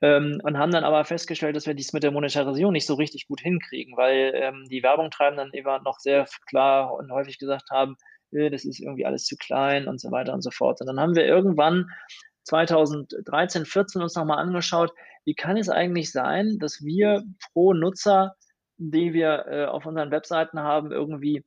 [0.00, 3.28] Ähm, und haben dann aber festgestellt, dass wir dies mit der Monetarisierung nicht so richtig
[3.28, 7.70] gut hinkriegen, weil ähm, die Werbung treiben dann immer noch sehr klar und häufig gesagt
[7.70, 7.96] haben,
[8.32, 10.80] das ist irgendwie alles zu klein und so weiter und so fort.
[10.80, 11.86] Und dann haben wir irgendwann
[12.44, 14.92] 2013, 14 uns nochmal angeschaut,
[15.24, 18.34] wie kann es eigentlich sein, dass wir pro Nutzer,
[18.78, 21.44] die wir äh, auf unseren Webseiten haben, irgendwie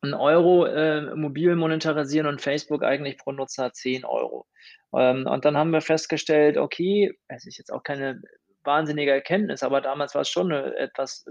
[0.00, 4.46] einen Euro äh, mobil monetarisieren und Facebook eigentlich pro Nutzer 10 Euro.
[4.94, 8.20] Ähm, und dann haben wir festgestellt, okay, es ist jetzt auch keine
[8.64, 11.24] wahnsinnige Erkenntnis, aber damals war es schon eine etwas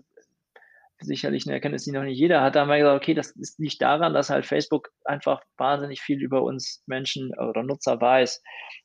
[1.01, 2.55] sicherlich eine Erkenntnis, die noch nicht jeder hat.
[2.55, 6.43] Da haben wir gesagt, okay, das nicht daran, dass halt Facebook einfach wahnsinnig viel über
[6.43, 8.41] uns Menschen oder Nutzer weiß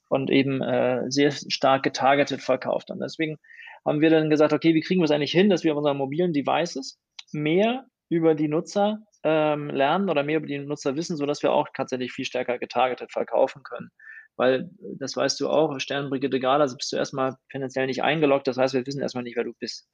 [0.08, 2.90] und eben äh, sehr stark getargetet verkauft.
[2.90, 3.38] Und deswegen
[3.86, 5.98] haben wir dann gesagt, okay, wie kriegen wir es eigentlich hin, dass wir auf unseren
[5.98, 6.98] mobilen Devices
[7.32, 11.68] mehr über die Nutzer ähm, lernen oder mehr über die Nutzer wissen, sodass wir auch
[11.74, 13.90] tatsächlich viel stärker getargetet verkaufen können.
[14.36, 18.58] Weil, das weißt du auch, Sternbrigitte Gala, also bist du erstmal finanziell nicht eingeloggt, das
[18.58, 19.88] heißt, wir wissen erstmal nicht, wer du bist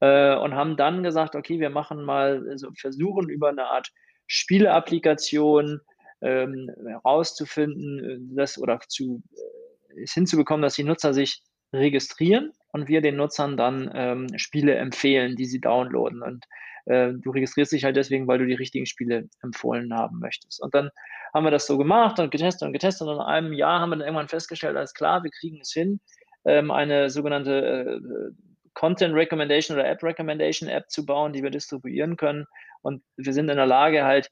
[0.00, 3.90] äh, und haben dann gesagt, okay, wir machen mal, also versuchen über eine Art
[4.26, 5.80] Spieleapplikation
[6.20, 9.22] ähm, herauszufinden, äh, das oder zu
[9.96, 15.36] äh, hinzubekommen, dass die Nutzer sich registrieren und wir den Nutzern dann ähm, Spiele empfehlen,
[15.36, 16.22] die sie downloaden.
[16.22, 16.44] Und
[16.86, 20.62] äh, du registrierst dich halt deswegen, weil du die richtigen Spiele empfohlen haben möchtest.
[20.62, 20.90] Und dann
[21.34, 23.96] haben wir das so gemacht und getestet und getestet und in einem Jahr haben wir
[23.96, 26.00] dann irgendwann festgestellt, alles klar, wir kriegen es hin,
[26.44, 28.47] ähm, eine sogenannte äh,
[28.78, 32.46] Content Recommendation oder App Recommendation App zu bauen, die wir distribuieren können.
[32.80, 34.30] Und wir sind in der Lage, halt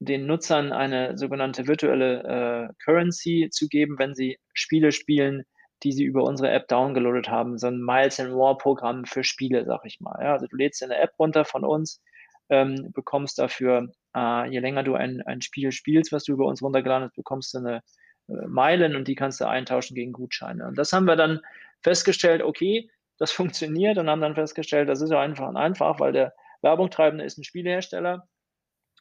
[0.00, 5.44] den Nutzern eine sogenannte virtuelle äh, Currency zu geben, wenn sie Spiele spielen,
[5.84, 7.58] die sie über unsere App downgeloadet haben.
[7.58, 10.18] So ein Miles and More Programm für Spiele, sag ich mal.
[10.20, 12.02] Ja, also du lädst eine App runter von uns,
[12.48, 16.60] ähm, bekommst dafür, äh, je länger du ein, ein Spiel spielst, was du über uns
[16.60, 17.82] runtergeladen hast, bekommst du eine
[18.26, 20.66] äh, Meilen und die kannst du eintauschen gegen Gutscheine.
[20.66, 21.40] Und das haben wir dann
[21.82, 26.12] festgestellt, okay, das funktioniert und haben dann festgestellt, das ist ja einfach und einfach, weil
[26.12, 28.28] der Werbungtreibende ist ein Spielehersteller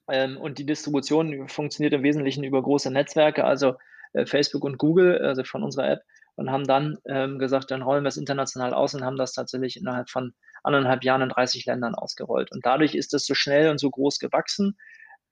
[0.10, 3.76] ähm, und die Distribution funktioniert im Wesentlichen über große Netzwerke, also
[4.14, 6.02] äh, Facebook und Google, also von unserer App
[6.36, 9.78] und haben dann ähm, gesagt, dann rollen wir es international aus und haben das tatsächlich
[9.78, 12.52] innerhalb von anderthalb Jahren in 30 Ländern ausgerollt.
[12.52, 14.78] Und dadurch ist es so schnell und so groß gewachsen.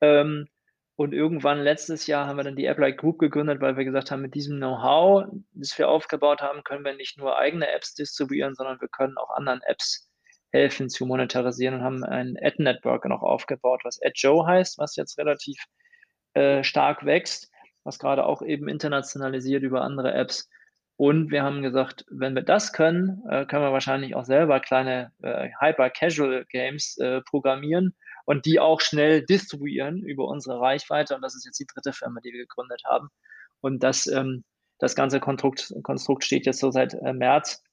[0.02, 0.48] Ähm,
[0.96, 4.22] und irgendwann letztes Jahr haben wir dann die Applight Group gegründet, weil wir gesagt haben,
[4.22, 8.80] mit diesem Know-how, das wir aufgebaut haben, können wir nicht nur eigene Apps distribuieren, sondern
[8.80, 10.08] wir können auch anderen Apps
[10.52, 15.58] helfen zu monetarisieren und haben ein Ad-Network noch aufgebaut, was AdJoe heißt, was jetzt relativ
[16.36, 17.52] äh, stark wächst,
[17.84, 20.48] was gerade auch eben internationalisiert über andere Apps.
[20.96, 25.12] Und wir haben gesagt, wenn wir das können, äh, können wir wahrscheinlich auch selber kleine
[25.24, 31.16] äh, Hyper-Casual-Games äh, programmieren und die auch schnell distribuieren über unsere Reichweite.
[31.16, 33.10] Und das ist jetzt die dritte Firma, die wir gegründet haben.
[33.62, 34.44] Und das, ähm,
[34.80, 37.64] das ganze Konstrukt, Konstrukt steht jetzt so seit äh, März.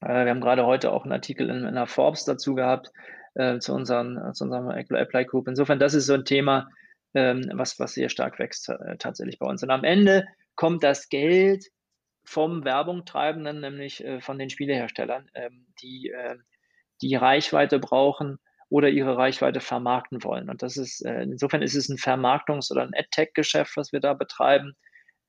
[0.00, 2.92] Äh, wir haben gerade heute auch einen Artikel in, in der Forbes dazu gehabt,
[3.34, 5.48] äh, zu, unseren, zu unserem Apply Group.
[5.48, 6.68] Insofern, das ist so ein Thema,
[7.14, 9.62] ähm, was, was sehr stark wächst äh, tatsächlich bei uns.
[9.62, 11.64] Und am Ende kommt das Geld
[12.24, 16.36] vom Werbungtreibenden, nämlich äh, von den Spieleherstellern, ähm, die äh,
[17.02, 20.50] die Reichweite brauchen, oder ihre Reichweite vermarkten wollen.
[20.50, 24.74] Und das ist, insofern ist es ein Vermarktungs- oder ein AdTech-Geschäft, was wir da betreiben.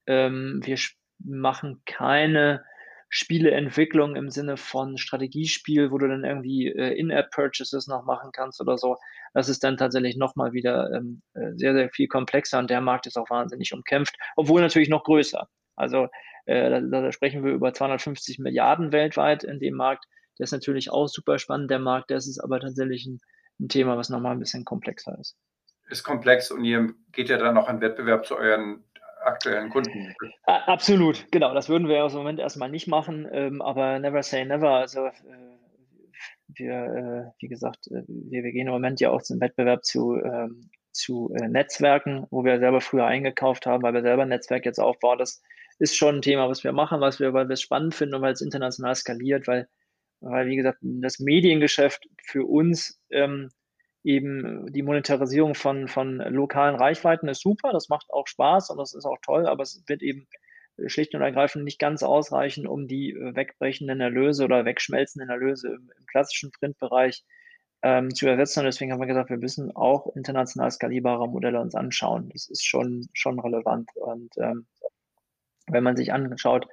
[0.08, 0.78] Ähm, wir
[1.20, 2.64] machen keine
[3.10, 8.78] Spieleentwicklung im Sinne von Strategiespiel, wo du dann irgendwie äh, In-App-Purchases noch machen kannst oder
[8.78, 8.98] so.
[9.34, 13.08] Das ist dann tatsächlich nochmal wieder ähm, äh, sehr, sehr viel komplexer und der Markt
[13.08, 15.48] ist auch wahnsinnig umkämpft, obwohl natürlich noch größer.
[15.76, 16.08] Also
[16.46, 20.06] äh, da, da sprechen wir über 250 Milliarden weltweit in dem Markt.
[20.40, 22.12] Der ist natürlich auch super spannend, der Markt.
[22.12, 23.20] Das ist aber tatsächlich ein,
[23.60, 25.36] ein Thema, was nochmal ein bisschen komplexer ist.
[25.90, 28.84] Ist komplex und ihr geht ja dann noch in Wettbewerb zu euren
[29.24, 30.14] aktuellen Kunden.
[30.44, 31.54] Absolut, genau.
[31.54, 34.72] Das würden wir im Moment erstmal nicht machen, ähm, aber never say never.
[34.72, 35.12] Also äh,
[36.48, 40.16] wir, äh, wie gesagt, äh, wir, wir, gehen im Moment ja auch zum Wettbewerb zu,
[40.16, 44.66] ähm, zu äh, Netzwerken, wo wir selber früher eingekauft haben, weil wir selber ein Netzwerk
[44.66, 45.20] jetzt aufbauen.
[45.20, 45.42] Das
[45.80, 48.22] ist schon ein Thema, was wir machen, was wir, weil wir es spannend finden und
[48.22, 49.68] weil es international skaliert, weil,
[50.22, 53.50] weil, wie gesagt, das Mediengeschäft für uns ähm,
[54.04, 58.94] eben die Monetarisierung von, von lokalen Reichweiten ist super, das macht auch Spaß und das
[58.94, 60.28] ist auch toll, aber es wird eben
[60.86, 65.92] schlicht und ergreifend nicht ganz ausreichen, um die äh, wegbrechenden Erlöse oder wegschmelzenden Erlöse im,
[65.98, 67.24] im klassischen Printbereich
[67.82, 68.60] ähm, zu ersetzen.
[68.60, 72.30] Und deswegen haben wir gesagt, wir müssen auch international skalierbare Modelle uns anschauen.
[72.32, 73.90] Das ist schon, schon relevant.
[73.96, 74.68] Und ähm,
[75.68, 76.68] wenn man sich anschaut,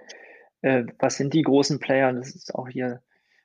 [0.63, 3.03] äh, was sind die großen Player, das ist auch hier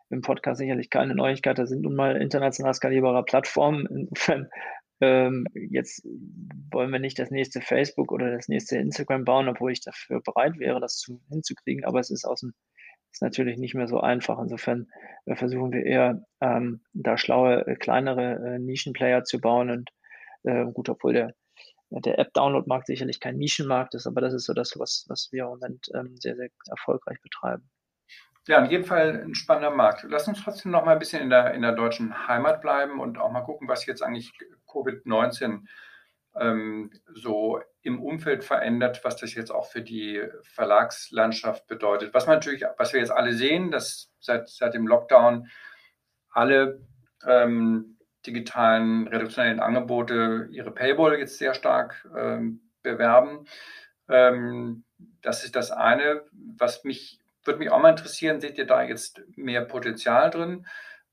[0.09, 3.85] im Podcast sicherlich keine Neuigkeit, da sind nun mal international skalierbare Plattformen.
[3.85, 4.49] Insofern
[5.01, 6.05] ähm, jetzt
[6.71, 10.59] wollen wir nicht das nächste Facebook oder das nächste Instagram bauen, obwohl ich dafür bereit
[10.59, 12.53] wäre, das zu, hinzukriegen, aber es ist aus dem
[13.11, 14.39] ist natürlich nicht mehr so einfach.
[14.39, 14.87] Insofern
[15.25, 19.89] äh, versuchen wir eher, ähm, da schlaue, äh, kleinere äh, Nischenplayer zu bauen und
[20.43, 21.33] äh, gut, obwohl der,
[21.89, 25.49] der App-Download-Markt sicherlich kein Nischenmarkt ist, aber das ist so das, was, was wir im
[25.49, 27.69] Moment ähm, sehr, sehr erfolgreich betreiben.
[28.47, 30.03] Ja, in jedem Fall ein spannender Markt.
[30.07, 33.17] Lass uns trotzdem noch mal ein bisschen in der, in der deutschen Heimat bleiben und
[33.17, 34.31] auch mal gucken, was jetzt eigentlich
[34.67, 35.65] Covid-19
[36.35, 42.13] ähm, so im Umfeld verändert, was das jetzt auch für die Verlagslandschaft bedeutet.
[42.13, 45.47] Was man natürlich, was wir jetzt alle sehen, dass seit, seit dem Lockdown
[46.31, 46.81] alle
[47.25, 53.45] ähm, digitalen redaktionellen Angebote ihre Paywall jetzt sehr stark ähm, bewerben.
[54.09, 54.83] Ähm,
[55.21, 56.23] das ist das eine.
[56.57, 60.65] Was mich, würde mich auch mal interessieren, seht ihr da jetzt mehr Potenzial drin?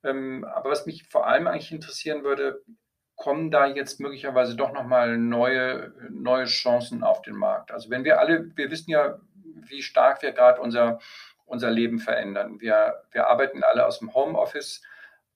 [0.05, 2.63] Ähm, aber was mich vor allem eigentlich interessieren würde,
[3.17, 7.73] kommen da jetzt möglicherweise doch nochmal neue, neue Chancen auf den Markt.
[7.73, 11.01] Also wenn wir alle, wir wissen ja, wie stark wir gerade unser,
[11.47, 12.61] unser Leben verändern.
[12.61, 14.83] Wir, wir arbeiten alle aus dem Homeoffice.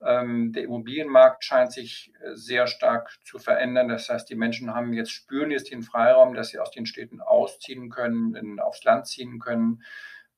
[0.03, 3.89] Ähm, der Immobilienmarkt scheint sich äh, sehr stark zu verändern.
[3.89, 7.21] Das heißt, die Menschen haben jetzt, spüren jetzt den Freiraum, dass sie aus den Städten
[7.21, 9.83] ausziehen können, in, aufs Land ziehen können.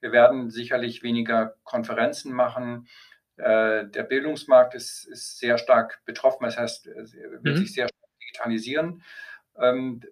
[0.03, 2.89] Wir werden sicherlich weniger Konferenzen machen.
[3.37, 7.57] Äh, der Bildungsmarkt ist, ist, sehr stark betroffen, das heißt, er wird mhm.
[7.57, 9.03] sich sehr stark digitalisieren.
[9.57, 10.03] Ähm,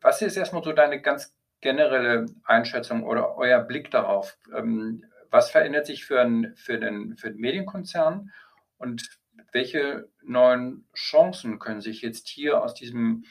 [0.00, 4.38] was ist erstmal so deine ganz generelle Einschätzung oder euer Blick darauf?
[4.56, 8.30] Ähm, was verändert sich für, ein, für, den, für den Medienkonzern
[8.78, 9.18] und
[9.52, 13.24] welche neuen Chancen können sich jetzt hier aus diesem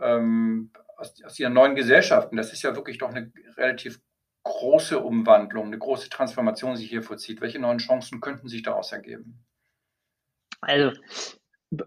[0.00, 4.00] ähm, aus, aus ihren neuen Gesellschaften, das ist ja wirklich doch eine relativ
[4.42, 7.40] große Umwandlung, eine große Transformation sich hier vollzieht?
[7.40, 9.44] Welche neuen Chancen könnten sich daraus ergeben?
[10.60, 10.92] Also,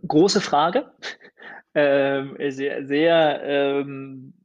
[0.08, 0.92] große Frage.
[1.76, 4.36] Ähm, sehr, sehr ähm,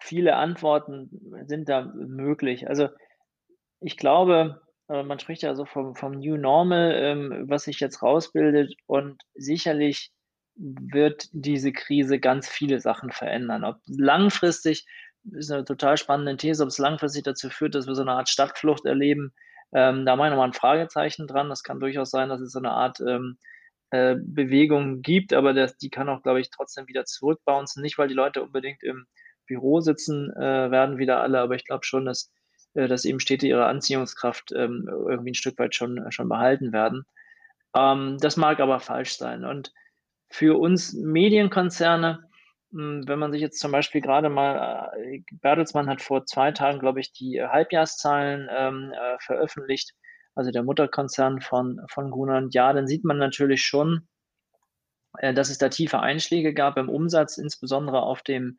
[0.00, 1.08] viele Antworten
[1.46, 2.68] sind da möglich.
[2.68, 2.88] Also,
[3.78, 8.02] ich glaube, äh, man spricht ja so vom, vom New Normal, ähm, was sich jetzt
[8.02, 10.10] rausbildet und sicherlich
[10.56, 13.64] wird diese Krise ganz viele Sachen verändern.
[13.64, 14.86] Ob langfristig
[15.32, 18.28] ist eine total spannende These, ob es langfristig dazu führt, dass wir so eine Art
[18.28, 19.32] Stadtflucht erleben.
[19.72, 21.48] Ähm, da mache ich nochmal ein Fragezeichen dran.
[21.48, 23.38] Das kann durchaus sein, dass es so eine Art ähm,
[23.90, 27.82] äh, Bewegung gibt, aber das, die kann auch, glaube ich, trotzdem wieder zurückbouncen.
[27.82, 29.06] Nicht, weil die Leute unbedingt im
[29.46, 32.32] Büro sitzen äh, werden, wieder alle, aber ich glaube schon, dass,
[32.74, 37.04] äh, dass eben Städte ihre Anziehungskraft ähm, irgendwie ein Stück weit schon, schon behalten werden.
[37.76, 39.44] Ähm, das mag aber falsch sein.
[39.44, 39.72] Und
[40.30, 42.28] für uns Medienkonzerne,
[42.74, 47.00] wenn man sich jetzt zum Beispiel gerade mal, äh, Bertelsmann hat vor zwei Tagen, glaube
[47.00, 49.94] ich, die Halbjahreszahlen ähm, äh, veröffentlicht,
[50.34, 54.08] also der Mutterkonzern von, von Gruner und Ja, dann sieht man natürlich schon,
[55.18, 58.58] äh, dass es da tiefe Einschläge gab im Umsatz, insbesondere auf dem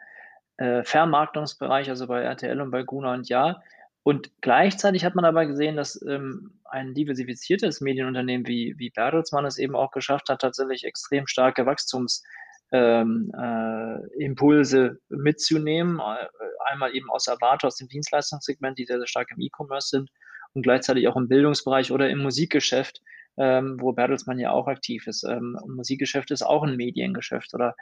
[0.58, 3.62] äh, Vermarktungsbereich, also bei RTL und bei Gruner und Ja.
[4.04, 9.58] Und gleichzeitig hat man aber gesehen, dass ähm, ein diversifiziertes Medienunternehmen wie, wie Bertelsmann es
[9.58, 12.24] eben auch geschafft hat, tatsächlich extrem starke Wachstums-
[12.72, 16.00] ähm, äh, Impulse mitzunehmen.
[16.00, 16.28] Äh,
[16.66, 20.10] einmal eben aus Avato, aus dem Dienstleistungssegment, die sehr, sehr stark im E-Commerce sind
[20.54, 23.02] und gleichzeitig auch im Bildungsbereich oder im Musikgeschäft,
[23.38, 25.24] ähm, wo Bertelsmann ja auch aktiv ist.
[25.24, 27.76] Ähm, Musikgeschäft ist auch ein Mediengeschäft oder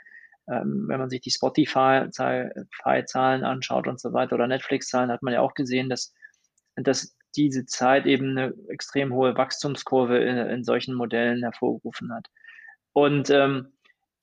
[0.48, 5.42] ähm, wenn man sich die Spotify-Zahlen anschaut und so weiter oder Netflix-Zahlen, hat man ja
[5.42, 6.14] auch gesehen, dass,
[6.76, 12.28] dass diese Zeit eben eine extrem hohe Wachstumskurve in, in solchen Modellen hervorgerufen hat.
[12.92, 13.74] Und ähm,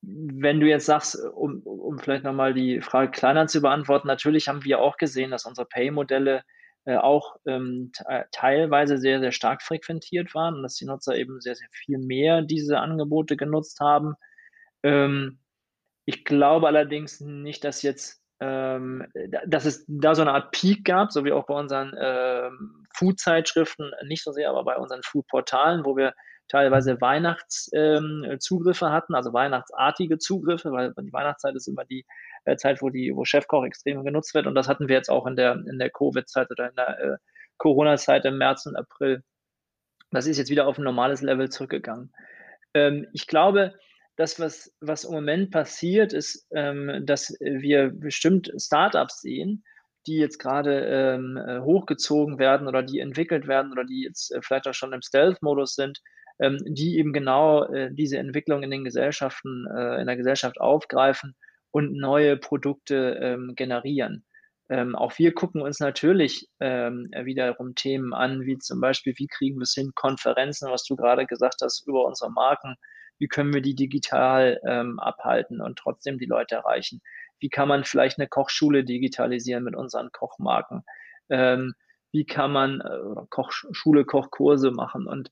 [0.03, 4.65] wenn du jetzt sagst, um, um vielleicht nochmal die Frage kleiner zu beantworten, natürlich haben
[4.65, 6.43] wir auch gesehen, dass unsere Pay-Modelle
[6.87, 7.93] äh, auch ähm,
[8.33, 12.41] teilweise sehr, sehr stark frequentiert waren und dass die Nutzer eben sehr, sehr viel mehr
[12.41, 14.15] diese Angebote genutzt haben.
[14.83, 15.41] Ähm,
[16.07, 19.07] ich glaube allerdings nicht, dass jetzt, ähm,
[19.47, 23.93] dass es da so eine Art Peak gab, so wie auch bei unseren ähm, Food-Zeitschriften,
[24.07, 26.15] nicht so sehr, aber bei unseren Food-Portalen, wo wir
[26.51, 32.05] teilweise Weihnachtszugriffe ähm, hatten, also weihnachtsartige Zugriffe, weil die Weihnachtszeit ist immer die
[32.45, 34.47] äh, Zeit, wo die, wo Chefkoch extrem genutzt wird.
[34.47, 37.17] Und das hatten wir jetzt auch in der, in der Covid-Zeit oder in der äh,
[37.59, 39.23] Corona-Zeit im März und April.
[40.11, 42.13] Das ist jetzt wieder auf ein normales Level zurückgegangen.
[42.75, 43.75] Ähm, ich glaube,
[44.17, 49.65] das, was, was im Moment passiert, ist, ähm, dass wir bestimmt Startups sehen,
[50.07, 54.41] die jetzt gerade ähm, äh, hochgezogen werden oder die entwickelt werden oder die jetzt äh,
[54.43, 56.01] vielleicht auch schon im Stealth-Modus sind,
[56.41, 61.37] ähm, die eben genau äh, diese Entwicklung in den Gesellschaften, äh, in der Gesellschaft aufgreifen
[61.71, 64.25] und neue Produkte ähm, generieren.
[64.69, 69.59] Ähm, auch wir gucken uns natürlich ähm, wiederum Themen an, wie zum Beispiel, wie kriegen
[69.59, 72.77] wir es hin, Konferenzen, was du gerade gesagt hast, über unsere Marken,
[73.19, 77.03] wie können wir die digital ähm, abhalten und trotzdem die Leute erreichen?
[77.39, 80.85] Wie kann man vielleicht eine Kochschule digitalisieren mit unseren Kochmarken?
[81.29, 81.75] Ähm,
[82.13, 85.07] wie kann man äh, Kochschule, Kochkurse machen?
[85.07, 85.31] Und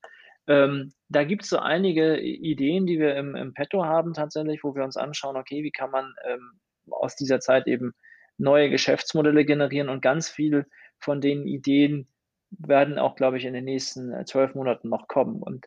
[0.48, 4.74] ähm, da gibt es so einige Ideen, die wir im, im Petto haben tatsächlich, wo
[4.74, 6.52] wir uns anschauen, okay, wie kann man ähm,
[6.90, 7.92] aus dieser Zeit eben
[8.38, 10.66] neue Geschäftsmodelle generieren und ganz viel
[10.98, 12.08] von den Ideen
[12.50, 15.42] werden auch, glaube ich, in den nächsten äh, zwölf Monaten noch kommen.
[15.42, 15.66] Und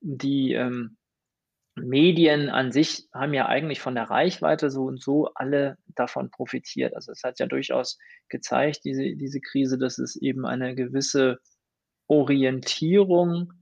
[0.00, 0.98] die ähm,
[1.74, 6.94] Medien an sich haben ja eigentlich von der Reichweite so und so alle davon profitiert.
[6.94, 11.38] Also es hat ja durchaus gezeigt, diese, diese Krise, dass es eben eine gewisse
[12.08, 13.52] Orientierung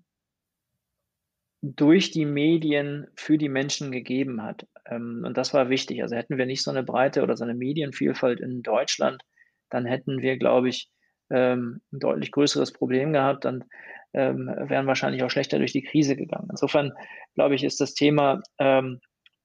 [1.62, 4.66] durch die Medien für die Menschen gegeben hat.
[4.86, 6.02] Ähm, und das war wichtig.
[6.02, 9.22] Also hätten wir nicht so eine breite oder so eine Medienvielfalt in Deutschland,
[9.70, 10.88] dann hätten wir, glaube ich,
[11.30, 13.64] ähm, ein deutlich größeres Problem gehabt und
[14.12, 16.48] ähm, wären wahrscheinlich auch schlechter durch die Krise gegangen.
[16.50, 16.92] Insofern,
[17.34, 18.40] glaube ich, ist das Thema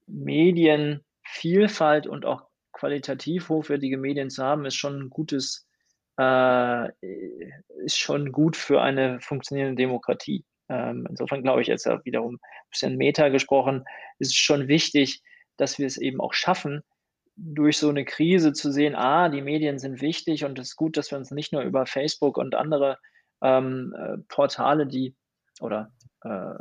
[0.06, 5.66] Medienvielfalt und auch qualitativ hochwertige Medien zu haben, ist schon ein gutes,
[6.18, 6.88] äh,
[7.84, 10.44] ist schon gut für eine funktionierende Demokratie.
[10.72, 13.84] Ähm, insofern glaube ich jetzt ja wiederum ein bisschen Meta gesprochen,
[14.18, 15.22] ist schon wichtig,
[15.58, 16.82] dass wir es eben auch schaffen,
[17.36, 20.96] durch so eine Krise zu sehen, ah, die Medien sind wichtig und es ist gut,
[20.96, 22.98] dass wir uns nicht nur über Facebook und andere
[23.42, 25.14] ähm, äh, Portale, die
[25.60, 25.92] oder
[26.24, 26.54] äh,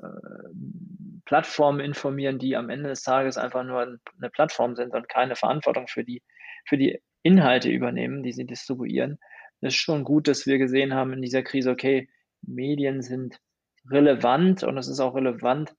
[1.26, 5.88] Plattformen informieren, die am Ende des Tages einfach nur eine Plattform sind und keine Verantwortung
[5.88, 6.21] für die,
[6.65, 9.19] für die Inhalte übernehmen, die sie distribuieren.
[9.62, 12.10] Es ist schon gut, dass wir gesehen haben in dieser Krise, okay,
[12.41, 13.39] Medien sind
[13.89, 15.73] relevant und es ist auch relevant,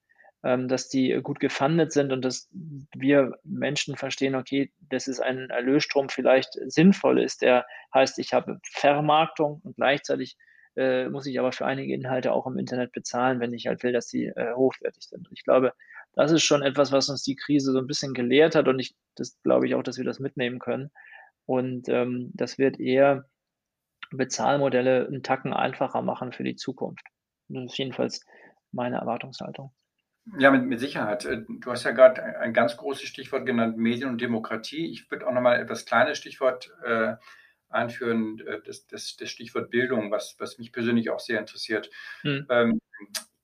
[0.44, 5.50] ähm, dass die gut gefundet sind und dass wir Menschen verstehen, okay, das ist ein
[5.50, 10.36] Erlösstrom vielleicht sinnvoll ist, der heißt, ich habe Vermarktung und gleichzeitig
[10.74, 13.92] äh, muss ich aber für einige Inhalte auch im Internet bezahlen, wenn ich halt will,
[13.92, 15.28] dass sie äh, hochwertig sind.
[15.28, 15.74] Und ich glaube,
[16.14, 18.94] das ist schon etwas, was uns die Krise so ein bisschen gelehrt hat und ich,
[19.14, 20.90] das glaube ich auch, dass wir das mitnehmen können.
[21.46, 23.28] Und ähm, das wird eher
[24.10, 27.04] Bezahlmodelle einen Tacken einfacher machen für die Zukunft.
[27.52, 28.24] Das ist jedenfalls
[28.72, 29.72] meine Erwartungshaltung.
[30.38, 31.24] Ja, mit, mit Sicherheit.
[31.24, 34.90] Äh, du hast ja gerade ein ganz großes Stichwort genannt, Medien und Demokratie.
[34.90, 37.14] Ich würde auch nochmal etwas kleines Stichwort äh,
[37.68, 41.90] einführen, äh, das, das, das, Stichwort Bildung, was, was mich persönlich auch sehr interessiert.
[42.20, 42.46] Hm.
[42.48, 42.80] Ähm,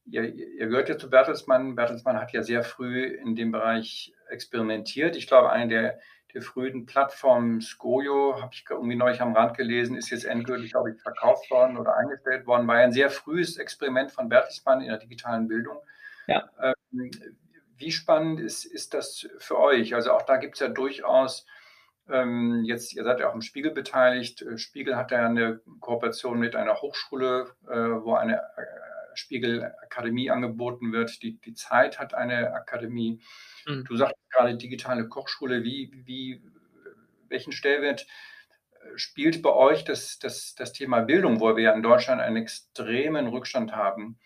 [0.04, 1.74] ihr, ihr, gehört ja zu Bertelsmann.
[1.74, 5.16] Bertelsmann hat ja sehr früh in dem Bereich experimentiert.
[5.16, 6.00] Ich glaube, eine der
[6.34, 10.92] der frühen Plattform Skojo, habe ich irgendwie neulich am Rand gelesen, ist jetzt endgültig, glaube
[10.92, 12.66] ich, verkauft worden oder eingestellt worden.
[12.66, 15.78] War ja ein sehr frühes Experiment von Bertelsmann in der digitalen Bildung.
[16.26, 16.48] Ja.
[16.60, 17.10] Ähm,
[17.76, 19.94] wie spannend ist, ist das für euch?
[19.94, 21.46] Also auch da gibt es ja durchaus
[22.10, 24.42] ähm, jetzt, ihr seid ja auch im Spiegel beteiligt.
[24.42, 28.40] Äh, Spiegel hat ja eine Kooperation mit einer Hochschule, äh, wo eine
[29.18, 31.22] äh, Spiegel-Akademie angeboten wird.
[31.22, 33.20] Die, die Zeit hat eine Akademie.
[33.66, 33.84] Mhm.
[33.84, 35.64] Du sagst gerade digitale Kochschule.
[35.64, 36.42] Wie, wie,
[37.28, 38.06] welchen Stellwert
[38.72, 42.36] äh, spielt bei euch das, das, das Thema Bildung, wo wir ja in Deutschland einen
[42.36, 44.18] extremen Rückstand haben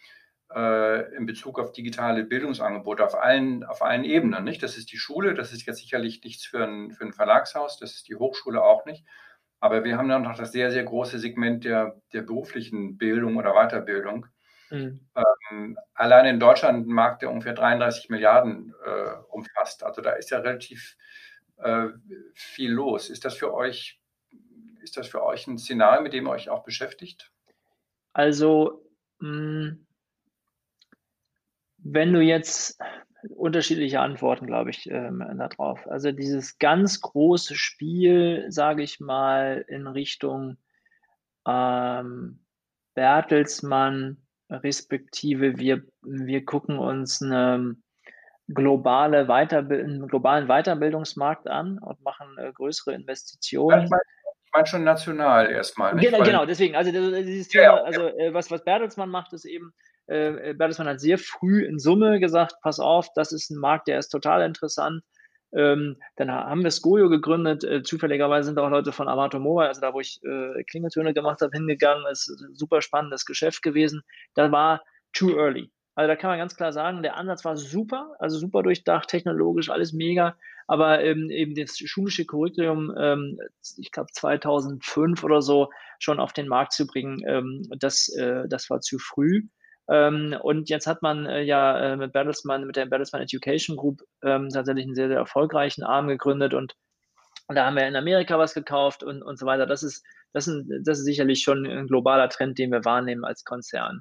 [0.54, 4.44] äh, in Bezug auf digitale Bildungsangebote auf allen, auf allen Ebenen?
[4.44, 4.62] Nicht?
[4.62, 7.94] Das ist die Schule, das ist jetzt sicherlich nichts für ein, für ein Verlagshaus, das
[7.94, 9.04] ist die Hochschule auch nicht.
[9.62, 13.52] Aber wir haben dann noch das sehr, sehr große Segment der, der beruflichen Bildung oder
[13.52, 14.26] Weiterbildung.
[14.72, 15.00] Mhm.
[15.50, 19.84] Ähm, allein in Deutschland ein Markt, der ungefähr 33 Milliarden äh, umfasst.
[19.84, 20.96] Also da ist ja relativ
[21.58, 21.88] äh,
[22.32, 23.10] viel los.
[23.10, 24.00] Ist das für euch,
[24.82, 27.30] ist das für euch ein Szenario, mit dem ihr euch auch beschäftigt?
[28.14, 29.86] Also, mh, hm,
[31.84, 32.80] wenn du jetzt
[33.28, 35.86] unterschiedliche Antworten, glaube ich, ähm, darauf.
[35.86, 40.56] Also dieses ganz große Spiel, sage ich mal, in Richtung
[41.46, 42.40] ähm,
[42.94, 44.21] Bertelsmann,
[44.52, 47.76] respektive wir, wir gucken uns eine
[48.48, 53.84] globale Weiterbild einen globalen Weiterbildungsmarkt an und machen äh, größere Investitionen.
[53.84, 55.94] Ich meine schon national erstmal.
[55.94, 56.10] Nicht?
[56.10, 57.82] Genau, genau, deswegen, also dieses Thema, ja, ja.
[57.84, 59.72] also äh, was, was Bertelsmann macht, ist eben,
[60.08, 63.88] äh, äh, Bertelsmann hat sehr früh in Summe gesagt, pass auf, das ist ein Markt,
[63.88, 65.02] der ist total interessant.
[65.54, 67.64] Ähm, dann haben wir Skojo gegründet.
[67.64, 71.40] Äh, zufälligerweise sind auch Leute von Amato Mobile, also da, wo ich äh, Klingeltöne gemacht
[71.40, 72.04] habe, hingegangen.
[72.08, 74.02] Das ist ein super spannendes Geschäft gewesen.
[74.34, 74.82] Da war
[75.12, 75.70] too early.
[75.94, 79.68] Also da kann man ganz klar sagen, der Ansatz war super, also super durchdacht, technologisch,
[79.68, 80.36] alles mega.
[80.66, 83.38] Aber ähm, eben das schulische Curriculum, ähm,
[83.76, 88.70] ich glaube 2005 oder so, schon auf den Markt zu bringen, ähm, das, äh, das
[88.70, 89.42] war zu früh.
[89.88, 94.02] Ähm, und jetzt hat man äh, ja äh, mit Bertelsmann, mit der Bertelsmann Education Group
[94.22, 96.74] ähm, tatsächlich einen sehr, sehr erfolgreichen Arm gegründet und
[97.48, 99.66] da haben wir in Amerika was gekauft und, und so weiter.
[99.66, 103.44] Das ist, das, ist, das ist sicherlich schon ein globaler Trend, den wir wahrnehmen als
[103.44, 104.00] Konzern.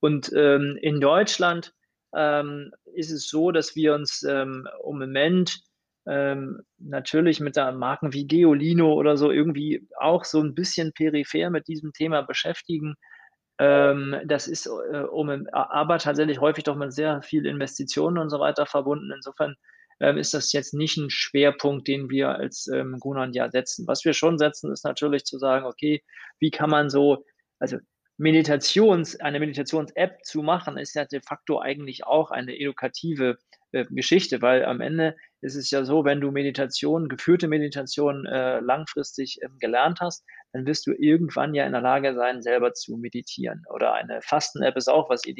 [0.00, 1.72] Und ähm, in Deutschland
[2.14, 5.60] ähm, ist es so, dass wir uns ähm, im Moment
[6.06, 11.68] ähm, natürlich mit Marken wie Geolino oder so irgendwie auch so ein bisschen peripher mit
[11.68, 12.94] diesem Thema beschäftigen.
[13.60, 18.40] Ähm, das ist äh, um, aber tatsächlich häufig doch mit sehr viel Investitionen und so
[18.40, 19.12] weiter verbunden.
[19.14, 19.54] Insofern
[20.00, 22.98] ähm, ist das jetzt nicht ein Schwerpunkt, den wir als ähm,
[23.32, 23.86] ja setzen.
[23.86, 26.02] Was wir schon setzen, ist natürlich zu sagen, okay,
[26.38, 27.26] wie kann man so,
[27.58, 27.76] also
[28.16, 33.36] Meditations, eine Meditations-App zu machen, ist ja de facto eigentlich auch eine edukative
[33.72, 38.60] äh, Geschichte, weil am Ende ist es ja so, wenn du Meditation, geführte Meditation äh,
[38.60, 42.96] langfristig ähm, gelernt hast, dann wirst du irgendwann ja in der Lage sein, selber zu
[42.96, 43.64] meditieren.
[43.72, 45.36] Oder eine Fasten-App ist auch was, äh,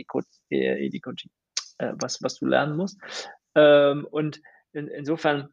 [0.50, 3.00] äh, was, was du lernen musst.
[3.54, 4.40] Ähm, und
[4.72, 5.48] in, insofern,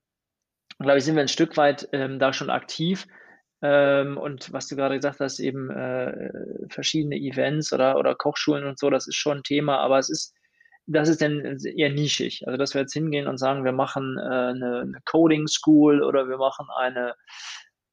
[0.79, 3.07] glaube ich, sind wir ein Stück weit ähm, da schon aktiv.
[3.61, 6.29] Ähm, und was du gerade gesagt hast, eben äh,
[6.69, 10.35] verschiedene Events oder, oder Kochschulen und so, das ist schon ein Thema, aber es ist,
[10.85, 12.43] das ist dann eher nischig.
[12.45, 16.29] Also, dass wir jetzt hingehen und sagen, wir machen äh, eine, eine Coding School oder
[16.29, 17.15] wir machen eine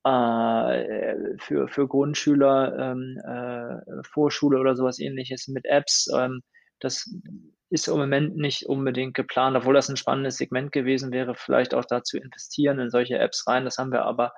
[0.05, 6.11] äh, für, für Grundschüler ähm, äh, Vorschule oder sowas ähnliches mit Apps.
[6.15, 6.43] Ähm,
[6.81, 7.11] das
[7.71, 11.85] ist im Moment nicht unbedingt geplant, obwohl das ein spannendes Segment gewesen wäre, vielleicht auch
[11.85, 13.65] da zu investieren in solche Apps rein.
[13.65, 14.33] Das haben wir aber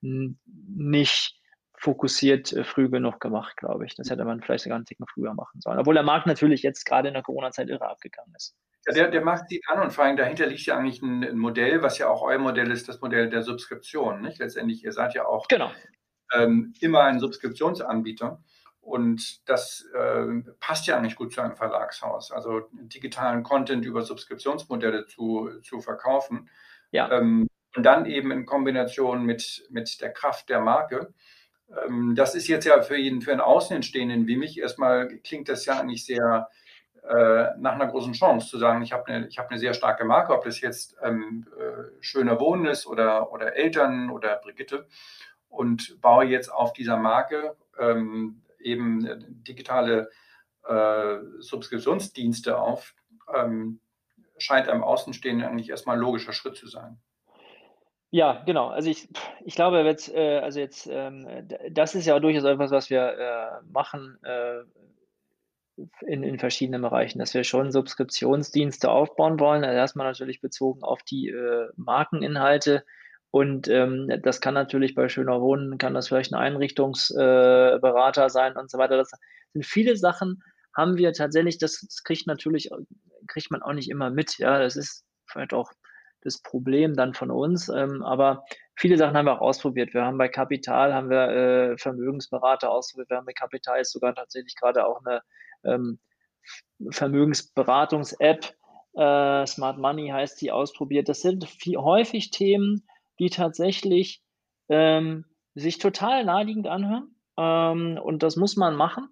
[0.00, 1.36] nicht
[1.76, 3.94] fokussiert äh, früh genug gemacht, glaube ich.
[3.94, 5.78] Das hätte man vielleicht sogar einen Ticken früher machen sollen.
[5.78, 8.54] Obwohl der Markt natürlich jetzt gerade in der Corona-Zeit irre abgegangen ist.
[8.86, 11.38] Ja, der, der Markt sieht an und vor allem dahinter liegt ja eigentlich ein, ein,
[11.38, 14.22] Modell, was ja auch euer Modell ist, das Modell der Subskription.
[14.22, 14.38] Nicht?
[14.38, 15.70] Letztendlich, ihr seid ja auch genau.
[16.34, 18.42] ähm, immer ein Subskriptionsanbieter.
[18.80, 20.26] Und das äh,
[20.58, 22.32] passt ja eigentlich gut zu einem Verlagshaus.
[22.32, 26.48] Also digitalen Content über Subskriptionsmodelle zu, zu verkaufen.
[26.90, 27.10] Ja.
[27.12, 31.12] Ähm, und dann eben in Kombination mit, mit der Kraft der Marke.
[31.86, 35.66] Ähm, das ist jetzt ja für jeden, für einen Außenstehenden wie mich erstmal klingt das
[35.66, 36.48] ja eigentlich sehr
[37.02, 40.44] nach einer großen Chance zu sagen, ich habe eine, habe eine sehr starke Marke, ob
[40.44, 44.86] das jetzt ähm, äh, schöner Wohnen ist oder, oder Eltern oder Brigitte
[45.48, 50.10] und baue jetzt auf dieser Marke ähm, eben digitale
[50.66, 52.94] äh, Subskriptionsdienste auf,
[53.34, 53.80] ähm,
[54.38, 57.00] scheint einem Außenstehenden eigentlich erstmal ein logischer Schritt zu sein.
[58.12, 58.68] Ja, genau.
[58.68, 59.08] Also ich,
[59.44, 63.64] ich glaube jetzt, äh, also jetzt, ähm, das ist ja durchaus etwas, was wir äh,
[63.70, 64.62] machen äh,
[66.06, 69.64] in, in verschiedenen Bereichen, dass wir schon Subskriptionsdienste aufbauen wollen.
[69.64, 72.84] Also erstmal natürlich bezogen auf die äh, Markeninhalte.
[73.30, 78.56] Und ähm, das kann natürlich bei Schöner Wohnen, kann das vielleicht ein Einrichtungsberater äh, sein
[78.56, 78.96] und so weiter.
[78.96, 79.10] Das
[79.52, 80.42] sind viele Sachen,
[80.76, 82.70] haben wir tatsächlich, das, das kriegt natürlich,
[83.28, 84.38] kriegt man auch nicht immer mit.
[84.38, 85.70] Ja, das ist vielleicht auch
[86.22, 87.68] das Problem dann von uns.
[87.68, 88.44] Ähm, aber
[88.76, 89.94] viele Sachen haben wir auch ausprobiert.
[89.94, 93.10] Wir haben bei Kapital haben wir äh, Vermögensberater ausprobiert.
[93.10, 95.22] Wir haben bei Kapital jetzt sogar tatsächlich gerade auch eine
[95.64, 95.98] ähm,
[96.90, 98.54] Vermögensberatungs-App,
[98.94, 101.08] äh, Smart Money heißt die, ausprobiert.
[101.08, 102.86] Das sind viel, häufig Themen,
[103.18, 104.22] die tatsächlich
[104.68, 107.14] ähm, sich total naheliegend anhören.
[107.38, 109.08] Ähm, und das muss man machen.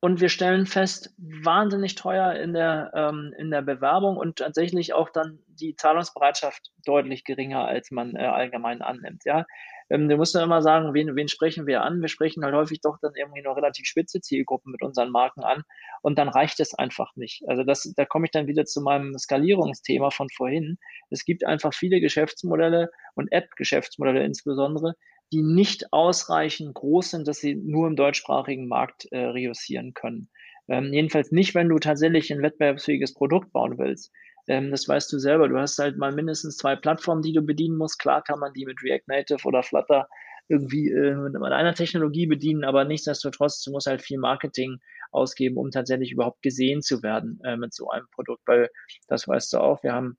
[0.00, 5.10] und wir stellen fest, wahnsinnig teuer in der, ähm, in der Bewerbung und tatsächlich auch
[5.10, 9.24] dann die Zahlungsbereitschaft deutlich geringer, als man äh, allgemein annimmt.
[9.24, 9.46] Ja,
[9.90, 12.00] ähm, musst dann immer sagen, wen, wen sprechen wir an?
[12.00, 15.62] Wir sprechen halt häufig doch dann irgendwie nur relativ spitze Zielgruppen mit unseren Marken an
[16.02, 17.42] und dann reicht es einfach nicht.
[17.46, 20.78] Also das, da komme ich dann wieder zu meinem Skalierungsthema von vorhin.
[21.10, 24.94] Es gibt einfach viele Geschäftsmodelle und App-Geschäftsmodelle insbesondere,
[25.32, 30.28] die nicht ausreichend groß sind, dass sie nur im deutschsprachigen Markt äh, reussieren können.
[30.68, 34.12] Ähm, jedenfalls nicht, wenn du tatsächlich ein wettbewerbsfähiges Produkt bauen willst.
[34.48, 35.48] Ähm, das weißt du selber.
[35.48, 37.98] Du hast halt mal mindestens zwei Plattformen, die du bedienen musst.
[37.98, 40.08] Klar kann man die mit React Native oder Flutter
[40.48, 44.78] irgendwie äh, mit einer Technologie bedienen, aber nichtsdestotrotz, du musst halt viel Marketing
[45.10, 48.70] ausgeben, um tatsächlich überhaupt gesehen zu werden äh, mit so einem Produkt, weil
[49.08, 50.18] das weißt du auch, wir haben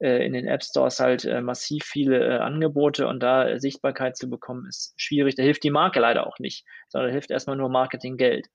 [0.00, 4.28] äh, in den App Stores halt äh, massiv viele äh, Angebote und da Sichtbarkeit zu
[4.28, 5.34] bekommen, ist schwierig.
[5.36, 8.48] Da hilft die Marke leider auch nicht, sondern hilft erstmal nur Marketinggeld.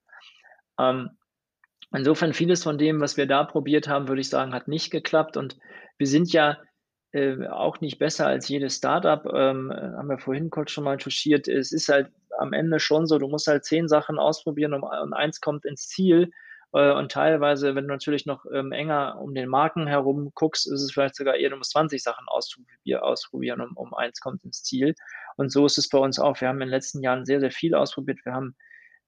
[0.78, 1.10] Ähm,
[1.94, 5.36] insofern vieles von dem, was wir da probiert haben, würde ich sagen, hat nicht geklappt
[5.36, 5.58] und
[5.98, 6.58] wir sind ja
[7.12, 11.48] äh, auch nicht besser als jedes Startup, ähm, haben wir vorhin kurz schon mal touchiert.
[11.48, 15.40] Es ist halt am Ende schon so, du musst halt zehn Sachen ausprobieren und, eins
[15.40, 16.30] kommt ins Ziel
[16.72, 20.82] äh, und teilweise, wenn du natürlich noch ähm, enger um den Marken herum guckst, ist
[20.82, 22.26] es vielleicht sogar eher, du musst 20 Sachen
[22.96, 24.96] ausprobieren, um, um eins kommt ins Ziel.
[25.36, 26.40] Und so ist es bei uns auch.
[26.40, 28.18] Wir haben in den letzten Jahren sehr, sehr viel ausprobiert.
[28.24, 28.56] Wir haben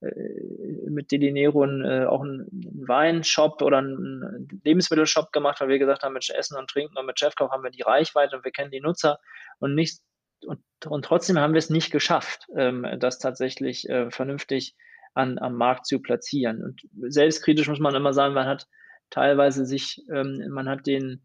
[0.00, 2.46] mit Delinero äh, auch einen
[2.86, 7.18] Weinshop oder einen Lebensmittelshop gemacht, weil wir gesagt haben, mit Essen und Trinken und mit
[7.18, 9.18] Chefkoch haben wir die Reichweite und wir kennen die Nutzer
[9.58, 10.00] und nicht
[10.44, 14.76] und, und trotzdem haben wir es nicht geschafft, ähm, das tatsächlich äh, vernünftig
[15.14, 16.62] an, am Markt zu platzieren.
[16.62, 18.68] Und selbstkritisch muss man immer sagen, man hat
[19.10, 21.18] teilweise sich, ähm, man hat den, äh,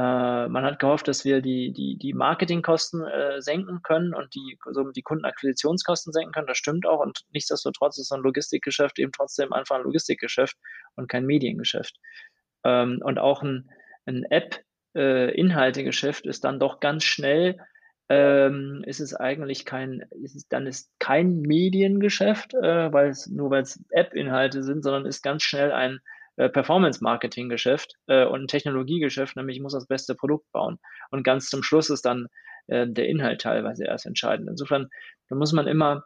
[0.00, 4.90] man hat gehofft, dass wir die, die, die Marketingkosten äh, senken können und die, so
[4.90, 6.46] die Kundenakquisitionskosten senken können.
[6.46, 7.00] Das stimmt auch.
[7.00, 10.56] Und nichtsdestotrotz ist so ein Logistikgeschäft eben trotzdem einfach ein Logistikgeschäft
[10.94, 11.96] und kein Mediengeschäft.
[12.64, 13.70] Ähm, und auch ein,
[14.06, 17.58] ein App-Inhaltegeschäft äh, ist dann doch ganz schnell
[18.10, 23.50] ähm, ist es eigentlich kein, ist es, dann ist kein Mediengeschäft, äh, weil es nur
[23.50, 26.17] weil es App-Inhalte sind, sondern ist ganz schnell ein äh,
[26.48, 30.78] Performance-Marketing-Geschäft äh, und ein Technologiegeschäft, nämlich ich muss das beste Produkt bauen.
[31.10, 32.28] Und ganz zum Schluss ist dann
[32.68, 34.48] äh, der Inhalt teilweise erst entscheidend.
[34.48, 34.88] Insofern,
[35.28, 36.04] da muss man immer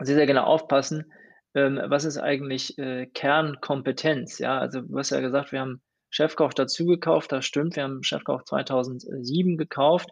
[0.00, 1.12] sehr, sehr genau aufpassen,
[1.54, 4.38] ähm, was ist eigentlich äh, Kernkompetenz.
[4.38, 5.80] Ja, also du hast ja gesagt, wir haben
[6.10, 10.10] Chefkoch dazu gekauft, das stimmt, wir haben Chefkoch 2007 gekauft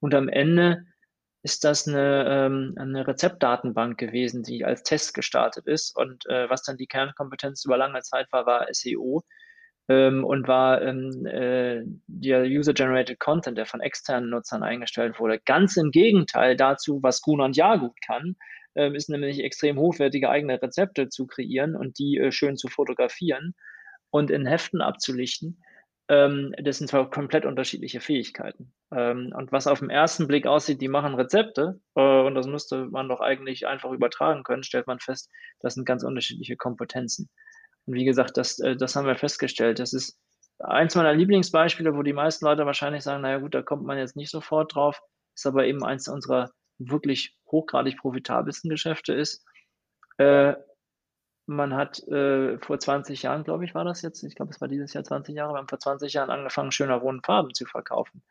[0.00, 0.84] und am Ende
[1.42, 5.96] ist das eine, ähm, eine Rezeptdatenbank gewesen, die als Test gestartet ist.
[5.96, 9.22] Und äh, was dann die Kernkompetenz über lange Zeit war, war SEO
[9.88, 15.40] ähm, und war ähm, äh, der User-Generated Content, der von externen Nutzern eingestellt wurde.
[15.44, 18.36] Ganz im Gegenteil dazu, was Gun und Ja gut kann,
[18.74, 23.54] ähm, ist nämlich extrem hochwertige eigene Rezepte zu kreieren und die äh, schön zu fotografieren
[24.10, 25.62] und in Heften abzulichten
[26.08, 28.72] ähm, das sind zwar komplett unterschiedliche Fähigkeiten.
[28.90, 32.86] Ähm, und was auf den ersten Blick aussieht, die machen Rezepte, äh, und das müsste
[32.86, 35.30] man doch eigentlich einfach übertragen können, stellt man fest,
[35.60, 37.28] das sind ganz unterschiedliche Kompetenzen.
[37.86, 39.78] Und wie gesagt, das, äh, das haben wir festgestellt.
[39.78, 40.18] Das ist
[40.58, 44.16] eins meiner Lieblingsbeispiele, wo die meisten Leute wahrscheinlich sagen, naja gut, da kommt man jetzt
[44.16, 45.00] nicht sofort drauf,
[45.34, 49.44] ist aber eben eins unserer wirklich hochgradig profitabelsten Geschäfte ist.
[50.16, 50.54] Äh,
[51.48, 54.68] man hat äh, vor 20 Jahren, glaube ich, war das jetzt, ich glaube, es war
[54.68, 58.22] dieses Jahr 20 Jahre, wir haben vor 20 Jahren angefangen, schöner Wohnen Farben zu verkaufen.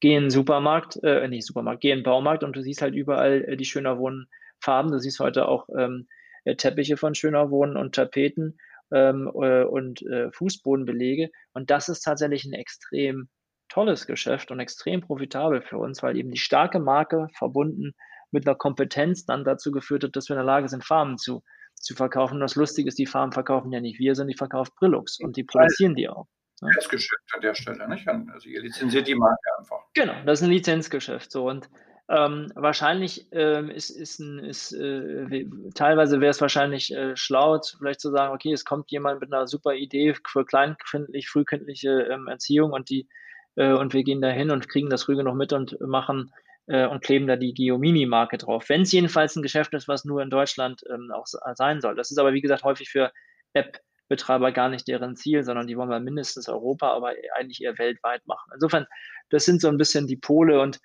[0.00, 2.94] Geh in den Supermarkt, äh, nicht Supermarkt, geh in den Baumarkt und du siehst halt
[2.94, 4.28] überall äh, die schöner Wohnen
[4.60, 4.92] Farben.
[4.92, 6.06] Du siehst heute auch ähm,
[6.44, 8.58] äh, Teppiche von schöner Wohnen und Tapeten
[8.92, 11.30] ähm, äh, und äh, Fußbodenbelege.
[11.54, 13.30] Und das ist tatsächlich ein extrem
[13.70, 17.94] tolles Geschäft und extrem profitabel für uns, weil eben die starke Marke verbunden
[18.30, 21.42] mit einer Kompetenz dann dazu geführt hat, dass wir in der Lage sind, Farben zu
[21.86, 22.40] zu verkaufen.
[22.40, 25.44] Das Lustige ist, die Farben verkaufen ja nicht wir, sondern die verkauft Brillux und die
[25.44, 26.26] produzieren die auch.
[26.60, 26.68] Ne?
[26.68, 28.08] Lizenzgeschäft an der Stelle, nicht?
[28.08, 29.78] Also ihr lizenziert die Marke einfach.
[29.94, 31.30] Genau, das ist ein Lizenzgeschäft.
[31.30, 31.68] So und
[32.08, 38.00] ähm, wahrscheinlich ähm, ist, ist, ein, ist äh, teilweise wäre es wahrscheinlich äh, schlau, vielleicht
[38.00, 42.72] zu sagen, okay, es kommt jemand mit einer super Idee für kleinkindlich, frühkindliche ähm, Erziehung
[42.72, 43.08] und die
[43.56, 46.32] äh, und wir gehen da hin und kriegen das Rüge noch mit und machen
[46.66, 48.68] äh, und kleben da die Geomini-Marke drauf.
[48.68, 51.94] Wenn es jedenfalls ein Geschäft ist, was nur in Deutschland ähm, auch sein soll.
[51.94, 53.12] Das ist aber, wie gesagt, häufig für
[53.52, 58.26] App-Betreiber gar nicht deren Ziel, sondern die wollen wir mindestens Europa, aber eigentlich eher weltweit
[58.26, 58.50] machen.
[58.54, 58.86] Insofern,
[59.30, 60.80] das sind so ein bisschen die Pole und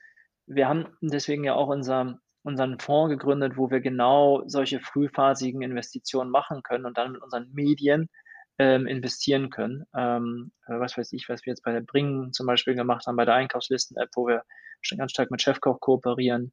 [0.47, 6.29] wir haben deswegen ja auch unser, unseren Fonds gegründet, wo wir genau solche frühphasigen Investitionen
[6.29, 8.09] machen können und dann mit unseren Medien
[8.59, 9.85] ähm, investieren können.
[9.95, 13.15] Ähm, äh, was weiß ich, was wir jetzt bei der Bringen zum Beispiel gemacht haben,
[13.15, 14.43] bei der Einkaufslisten-App, wo wir
[14.97, 16.51] ganz stark mit Chefkoch kooperieren.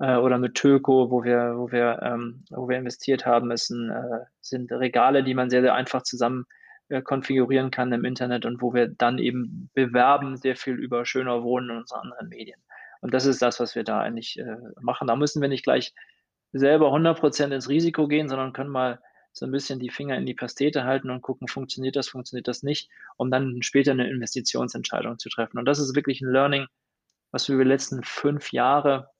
[0.00, 4.24] äh, oder mit Töko, wo wir, wo wir, ähm, wo wir investiert haben, ein, äh,
[4.40, 6.46] sind Regale, die man sehr, sehr einfach zusammen
[6.88, 11.42] äh, konfigurieren kann im Internet und wo wir dann eben bewerben sehr viel über schöner
[11.42, 12.60] Wohnen und unsere anderen Medien.
[13.00, 15.06] Und das ist das, was wir da eigentlich äh, machen.
[15.06, 15.94] Da müssen wir nicht gleich
[16.52, 19.00] selber 100% ins Risiko gehen, sondern können mal
[19.32, 22.62] so ein bisschen die Finger in die Pastete halten und gucken, funktioniert das, funktioniert das
[22.62, 25.58] nicht, um dann später eine Investitionsentscheidung zu treffen.
[25.58, 26.66] Und das ist wirklich ein Learning,
[27.30, 29.10] was wir die letzten fünf Jahre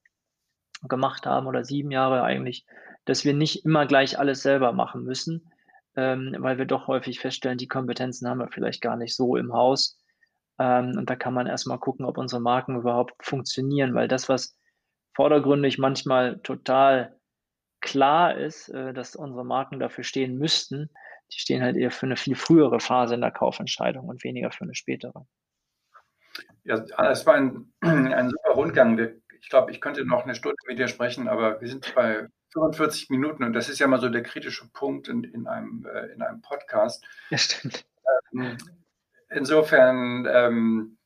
[0.88, 2.66] gemacht haben oder sieben Jahre eigentlich,
[3.04, 5.50] dass wir nicht immer gleich alles selber machen müssen,
[5.96, 9.52] ähm, weil wir doch häufig feststellen, die Kompetenzen haben wir vielleicht gar nicht so im
[9.52, 9.98] Haus.
[10.58, 14.56] Ähm, und da kann man erstmal gucken, ob unsere Marken überhaupt funktionieren, weil das, was
[15.14, 17.16] vordergründig manchmal total
[17.80, 20.90] klar ist, äh, dass unsere Marken dafür stehen müssten,
[21.32, 24.64] die stehen halt eher für eine viel frühere Phase in der Kaufentscheidung und weniger für
[24.64, 25.26] eine spätere.
[26.64, 28.98] Ja, es war ein, ein super Rundgang.
[29.40, 33.10] Ich glaube, ich könnte noch eine Stunde mit dir sprechen, aber wir sind bei 45
[33.10, 36.22] Minuten und das ist ja mal so der kritische Punkt in, in, einem, äh, in
[36.22, 37.04] einem Podcast.
[37.30, 37.84] Ja, stimmt.
[38.32, 38.58] Ähm,
[39.30, 40.98] insofern ähm,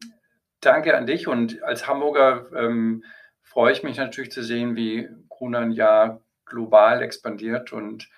[0.61, 3.05] danke an dich und als Hamburger ähm,
[3.43, 8.09] freue ich mich natürlich zu sehen, wie Gruner ein Jahr global expandiert und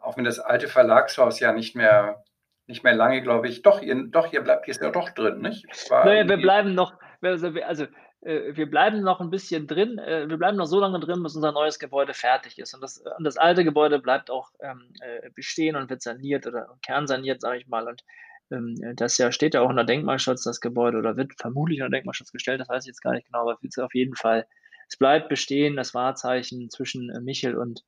[0.00, 2.24] auch wenn das alte Verlagshaus ja nicht mehr
[2.66, 3.62] nicht mehr lange, glaube ich.
[3.62, 5.66] Doch, ihr, doch, ihr bleibt jetzt ja doch drin, nicht?
[5.90, 7.84] Naja, wir bleiben noch, also, also
[8.20, 9.98] äh, wir bleiben noch ein bisschen drin.
[9.98, 12.74] Äh, wir bleiben noch so lange drin, bis unser neues Gebäude fertig ist.
[12.74, 16.78] Und das, und das alte Gebäude bleibt auch ähm, äh, bestehen und wird saniert oder
[16.84, 17.88] kernsaniert, sage ich mal.
[17.88, 18.04] Und
[18.50, 22.32] ähm, das ja steht ja auch unter Denkmalschutz, das Gebäude, oder wird vermutlich unter Denkmalschutz
[22.32, 24.46] gestellt, das weiß ich jetzt gar nicht genau, aber es auf jeden Fall
[24.92, 27.82] es bleibt bestehen, das Wahrzeichen zwischen äh, Michel und,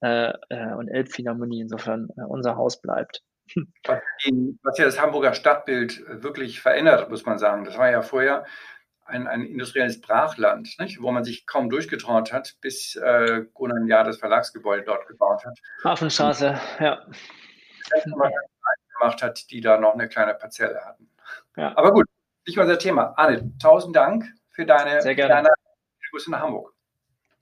[0.00, 1.60] äh, äh, und Elbphilharmonie.
[1.60, 3.22] Insofern unser Haus bleibt.
[3.84, 4.00] Was,
[4.62, 7.64] was, ja das Hamburger Stadtbild wirklich verändert, muss man sagen.
[7.64, 8.44] Das war ja vorher
[9.04, 11.00] ein, ein industrielles Brachland, nicht?
[11.00, 15.58] wo man sich kaum durchgetraut hat, bis äh, Gunnar Jahr das Verlagsgebäude dort gebaut hat.
[15.84, 17.06] Hafenstraße, ja.
[18.98, 21.08] gemacht hat, die da noch eine kleine Parzelle hatten.
[21.56, 21.76] Ja.
[21.76, 22.06] Aber gut,
[22.46, 23.14] nicht unser Thema.
[23.16, 25.34] Arne, tausend Dank für deine, Sehr gerne.
[25.34, 25.48] deine
[26.10, 26.75] Grüße nach Hamburg.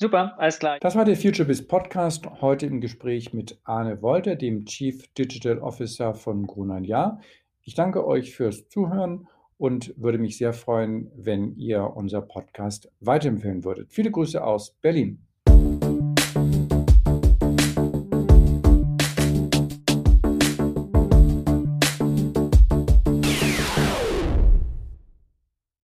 [0.05, 0.77] Super, alles klar.
[0.81, 2.27] Das war der FutureBiz Podcast.
[2.43, 7.23] Heute im Gespräch mit Arne Wolter, dem Chief Digital Officer von Grunan Jahr.
[7.63, 13.65] Ich danke euch fürs Zuhören und würde mich sehr freuen, wenn ihr unser Podcast weiterempfehlen
[13.65, 13.95] würdet.
[13.95, 15.25] Viele Grüße aus Berlin.